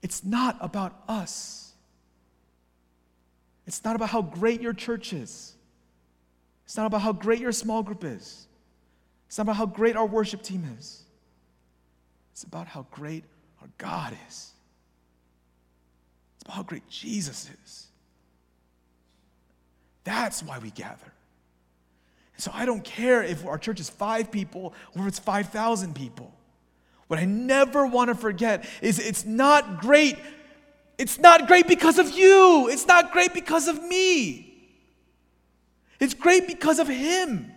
it's 0.00 0.22
not 0.22 0.56
about 0.60 0.94
us. 1.08 1.65
It's 3.66 3.84
not 3.84 3.96
about 3.96 4.10
how 4.10 4.22
great 4.22 4.60
your 4.60 4.72
church 4.72 5.12
is. 5.12 5.54
It's 6.64 6.76
not 6.76 6.86
about 6.86 7.02
how 7.02 7.12
great 7.12 7.40
your 7.40 7.52
small 7.52 7.82
group 7.82 8.04
is. 8.04 8.46
It's 9.28 9.38
not 9.38 9.42
about 9.44 9.56
how 9.56 9.66
great 9.66 9.96
our 9.96 10.06
worship 10.06 10.42
team 10.42 10.64
is. 10.78 11.02
It's 12.32 12.44
about 12.44 12.66
how 12.66 12.86
great 12.90 13.24
our 13.60 13.68
God 13.78 14.16
is. 14.28 14.52
It's 16.36 16.44
about 16.44 16.56
how 16.56 16.62
great 16.62 16.88
Jesus 16.88 17.50
is. 17.64 17.86
That's 20.04 20.42
why 20.42 20.58
we 20.58 20.70
gather. 20.70 21.12
So 22.38 22.50
I 22.54 22.66
don't 22.66 22.84
care 22.84 23.22
if 23.22 23.46
our 23.46 23.58
church 23.58 23.80
is 23.80 23.88
five 23.88 24.30
people 24.30 24.74
or 24.94 25.02
if 25.02 25.08
it's 25.08 25.18
5,000 25.18 25.94
people. 25.94 26.32
What 27.08 27.18
I 27.18 27.24
never 27.24 27.86
want 27.86 28.08
to 28.08 28.14
forget 28.14 28.68
is 28.82 28.98
it's 28.98 29.24
not 29.24 29.80
great. 29.80 30.18
It's 30.98 31.18
not 31.18 31.46
great 31.46 31.66
because 31.66 31.98
of 31.98 32.10
you. 32.10 32.68
It's 32.68 32.86
not 32.86 33.12
great 33.12 33.34
because 33.34 33.68
of 33.68 33.82
me. 33.82 34.42
It's 36.00 36.14
great 36.14 36.46
because 36.46 36.78
of 36.78 36.88
Him. 36.88 37.52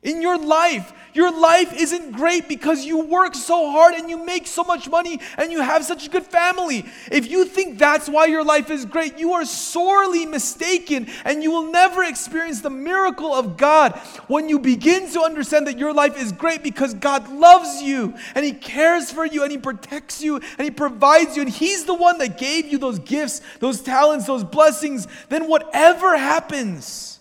In 0.00 0.22
your 0.22 0.38
life, 0.38 0.92
your 1.12 1.32
life 1.32 1.72
isn't 1.72 2.12
great 2.12 2.46
because 2.46 2.84
you 2.84 3.00
work 3.00 3.34
so 3.34 3.72
hard 3.72 3.94
and 3.94 4.08
you 4.08 4.24
make 4.24 4.46
so 4.46 4.62
much 4.62 4.88
money 4.88 5.18
and 5.36 5.50
you 5.50 5.60
have 5.60 5.84
such 5.84 6.06
a 6.06 6.10
good 6.10 6.24
family. 6.24 6.84
If 7.10 7.28
you 7.28 7.44
think 7.44 7.78
that's 7.78 8.08
why 8.08 8.26
your 8.26 8.44
life 8.44 8.70
is 8.70 8.84
great, 8.84 9.18
you 9.18 9.32
are 9.32 9.44
sorely 9.44 10.24
mistaken 10.24 11.08
and 11.24 11.42
you 11.42 11.50
will 11.50 11.72
never 11.72 12.04
experience 12.04 12.60
the 12.60 12.70
miracle 12.70 13.34
of 13.34 13.56
God 13.56 13.98
when 14.28 14.48
you 14.48 14.60
begin 14.60 15.10
to 15.10 15.20
understand 15.20 15.66
that 15.66 15.78
your 15.78 15.92
life 15.92 16.16
is 16.16 16.30
great 16.30 16.62
because 16.62 16.94
God 16.94 17.28
loves 17.32 17.82
you 17.82 18.14
and 18.36 18.44
He 18.44 18.52
cares 18.52 19.10
for 19.10 19.26
you 19.26 19.42
and 19.42 19.50
He 19.50 19.58
protects 19.58 20.22
you 20.22 20.36
and 20.36 20.60
He 20.60 20.70
provides 20.70 21.34
you 21.34 21.42
and 21.42 21.50
He's 21.50 21.86
the 21.86 21.94
one 21.94 22.18
that 22.18 22.38
gave 22.38 22.70
you 22.70 22.78
those 22.78 23.00
gifts, 23.00 23.40
those 23.58 23.80
talents, 23.80 24.26
those 24.26 24.44
blessings. 24.44 25.08
Then 25.28 25.48
whatever 25.48 26.16
happens, 26.16 27.17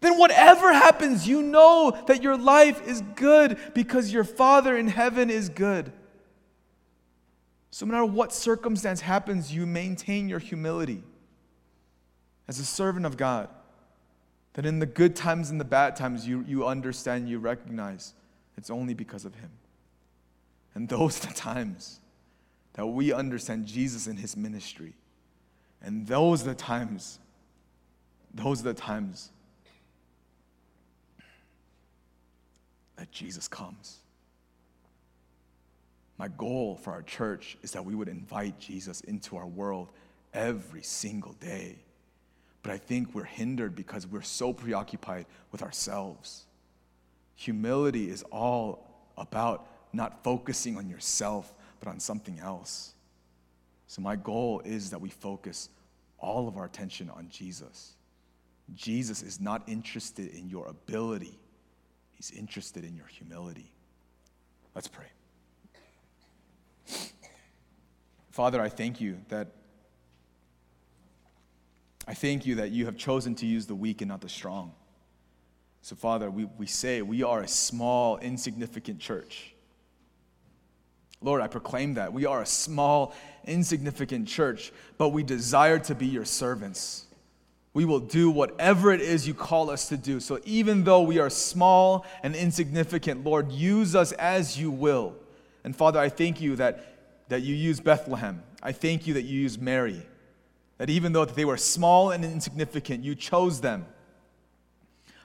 then 0.00 0.16
whatever 0.16 0.72
happens, 0.72 1.28
you 1.28 1.42
know 1.42 1.96
that 2.06 2.22
your 2.22 2.36
life 2.36 2.86
is 2.86 3.02
good 3.16 3.58
because 3.74 4.12
your 4.12 4.24
Father 4.24 4.76
in 4.76 4.88
heaven 4.88 5.28
is 5.28 5.48
good. 5.50 5.92
So, 7.70 7.86
no 7.86 7.92
matter 7.92 8.04
what 8.06 8.32
circumstance 8.32 9.02
happens, 9.02 9.54
you 9.54 9.66
maintain 9.66 10.28
your 10.28 10.38
humility 10.38 11.02
as 12.48 12.58
a 12.58 12.64
servant 12.64 13.06
of 13.06 13.16
God. 13.16 13.48
That 14.54 14.66
in 14.66 14.80
the 14.80 14.86
good 14.86 15.14
times 15.14 15.50
and 15.50 15.60
the 15.60 15.64
bad 15.64 15.94
times, 15.94 16.26
you, 16.26 16.44
you 16.48 16.66
understand, 16.66 17.28
you 17.28 17.38
recognize 17.38 18.14
it's 18.56 18.70
only 18.70 18.94
because 18.94 19.24
of 19.24 19.34
Him. 19.36 19.50
And 20.74 20.88
those 20.88 21.22
are 21.22 21.28
the 21.28 21.34
times 21.34 22.00
that 22.72 22.86
we 22.86 23.12
understand 23.12 23.66
Jesus 23.66 24.06
and 24.06 24.18
His 24.18 24.36
ministry. 24.36 24.94
And 25.80 26.06
those 26.06 26.42
are 26.42 26.46
the 26.46 26.54
times, 26.54 27.20
those 28.34 28.60
are 28.60 28.64
the 28.64 28.74
times 28.74 29.30
that 33.00 33.10
Jesus 33.10 33.48
comes. 33.48 33.96
My 36.18 36.28
goal 36.28 36.76
for 36.76 36.92
our 36.92 37.00
church 37.00 37.56
is 37.62 37.72
that 37.72 37.86
we 37.86 37.94
would 37.94 38.08
invite 38.08 38.60
Jesus 38.60 39.00
into 39.00 39.38
our 39.38 39.46
world 39.46 39.88
every 40.34 40.82
single 40.82 41.32
day. 41.32 41.78
But 42.62 42.72
I 42.72 42.76
think 42.76 43.14
we're 43.14 43.24
hindered 43.24 43.74
because 43.74 44.06
we're 44.06 44.20
so 44.20 44.52
preoccupied 44.52 45.24
with 45.50 45.62
ourselves. 45.62 46.44
Humility 47.36 48.10
is 48.10 48.22
all 48.24 48.86
about 49.16 49.66
not 49.94 50.22
focusing 50.22 50.76
on 50.76 50.90
yourself, 50.90 51.54
but 51.78 51.88
on 51.88 52.00
something 52.00 52.38
else. 52.38 52.92
So, 53.86 54.02
my 54.02 54.16
goal 54.16 54.60
is 54.62 54.90
that 54.90 55.00
we 55.00 55.08
focus 55.08 55.70
all 56.18 56.48
of 56.48 56.58
our 56.58 56.66
attention 56.66 57.08
on 57.08 57.30
Jesus. 57.30 57.94
Jesus 58.74 59.22
is 59.22 59.40
not 59.40 59.66
interested 59.66 60.34
in 60.34 60.50
your 60.50 60.66
ability, 60.66 61.38
He's 62.20 62.32
interested 62.32 62.84
in 62.84 62.94
your 62.94 63.06
humility. 63.06 63.72
Let's 64.74 64.88
pray. 64.88 65.06
Father, 68.30 68.60
I 68.60 68.68
thank 68.68 69.00
you 69.00 69.16
that 69.30 69.48
I 72.06 72.12
thank 72.12 72.44
you 72.44 72.56
that 72.56 72.72
you 72.72 72.84
have 72.84 72.98
chosen 72.98 73.34
to 73.36 73.46
use 73.46 73.64
the 73.64 73.74
weak 73.74 74.02
and 74.02 74.10
not 74.10 74.20
the 74.20 74.28
strong. 74.28 74.74
So, 75.80 75.96
Father, 75.96 76.30
we, 76.30 76.44
we 76.58 76.66
say 76.66 77.00
we 77.00 77.22
are 77.22 77.40
a 77.40 77.48
small, 77.48 78.18
insignificant 78.18 79.00
church. 79.00 79.54
Lord, 81.22 81.40
I 81.40 81.46
proclaim 81.46 81.94
that. 81.94 82.12
We 82.12 82.26
are 82.26 82.42
a 82.42 82.46
small, 82.46 83.14
insignificant 83.44 84.28
church, 84.28 84.72
but 84.98 85.08
we 85.08 85.22
desire 85.22 85.78
to 85.78 85.94
be 85.94 86.06
your 86.06 86.26
servants. 86.26 87.06
We 87.72 87.84
will 87.84 88.00
do 88.00 88.30
whatever 88.30 88.92
it 88.92 89.00
is 89.00 89.28
you 89.28 89.34
call 89.34 89.70
us 89.70 89.88
to 89.90 89.96
do. 89.96 90.18
So 90.18 90.40
even 90.44 90.84
though 90.84 91.02
we 91.02 91.18
are 91.18 91.30
small 91.30 92.04
and 92.22 92.34
insignificant, 92.34 93.24
Lord, 93.24 93.52
use 93.52 93.94
us 93.94 94.12
as 94.12 94.58
you 94.58 94.70
will. 94.70 95.14
And 95.62 95.74
Father, 95.76 96.00
I 96.00 96.08
thank 96.08 96.40
you 96.40 96.56
that, 96.56 97.28
that 97.28 97.42
you 97.42 97.54
use 97.54 97.78
Bethlehem. 97.78 98.42
I 98.62 98.72
thank 98.72 99.06
you 99.06 99.14
that 99.14 99.22
you 99.22 99.40
use 99.40 99.58
Mary. 99.58 100.02
That 100.78 100.90
even 100.90 101.12
though 101.12 101.24
they 101.24 101.44
were 101.44 101.56
small 101.56 102.10
and 102.10 102.24
insignificant, 102.24 103.04
you 103.04 103.14
chose 103.14 103.60
them. 103.60 103.86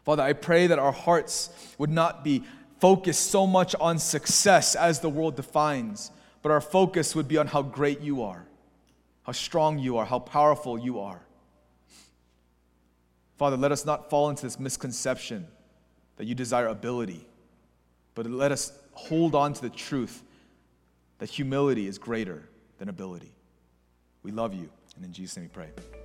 Father, 0.03 0.21
I 0.21 0.33
pray 0.33 0.67
that 0.67 0.77
our 0.77 0.91
hearts 0.91 1.49
would 1.79 1.89
not 1.89 2.23
be 2.23 2.43
focused 2.79 3.31
so 3.31 3.47
much 3.47 3.73
on 3.79 3.97
success 3.97 4.75
as 4.75 4.99
the 4.99 5.09
world 5.09 5.35
defines, 5.35 6.11
but 6.43 6.51
our 6.51 6.61
focus 6.61 7.15
would 7.15 7.27
be 7.27 7.37
on 7.37 7.47
how 7.47 7.63
great 7.63 8.01
you 8.01 8.21
are, 8.21 8.45
how 9.23 9.31
strong 9.31 9.79
you 9.79 9.97
are, 9.97 10.05
how 10.05 10.19
powerful 10.19 10.77
you 10.77 10.99
are. 10.99 11.24
Father, 13.37 13.57
let 13.57 13.71
us 13.71 13.85
not 13.85 14.09
fall 14.09 14.29
into 14.29 14.43
this 14.43 14.59
misconception 14.59 15.47
that 16.17 16.25
you 16.25 16.35
desire 16.35 16.67
ability, 16.67 17.27
but 18.13 18.25
let 18.25 18.51
us 18.51 18.71
hold 18.93 19.35
on 19.35 19.53
to 19.53 19.61
the 19.61 19.69
truth 19.69 20.23
that 21.19 21.29
humility 21.29 21.87
is 21.87 21.97
greater 21.97 22.43
than 22.77 22.89
ability. 22.89 23.33
We 24.23 24.31
love 24.31 24.53
you, 24.53 24.69
and 24.95 25.03
in 25.03 25.11
Jesus' 25.11 25.37
name 25.37 25.45
we 25.45 25.49
pray. 25.49 26.04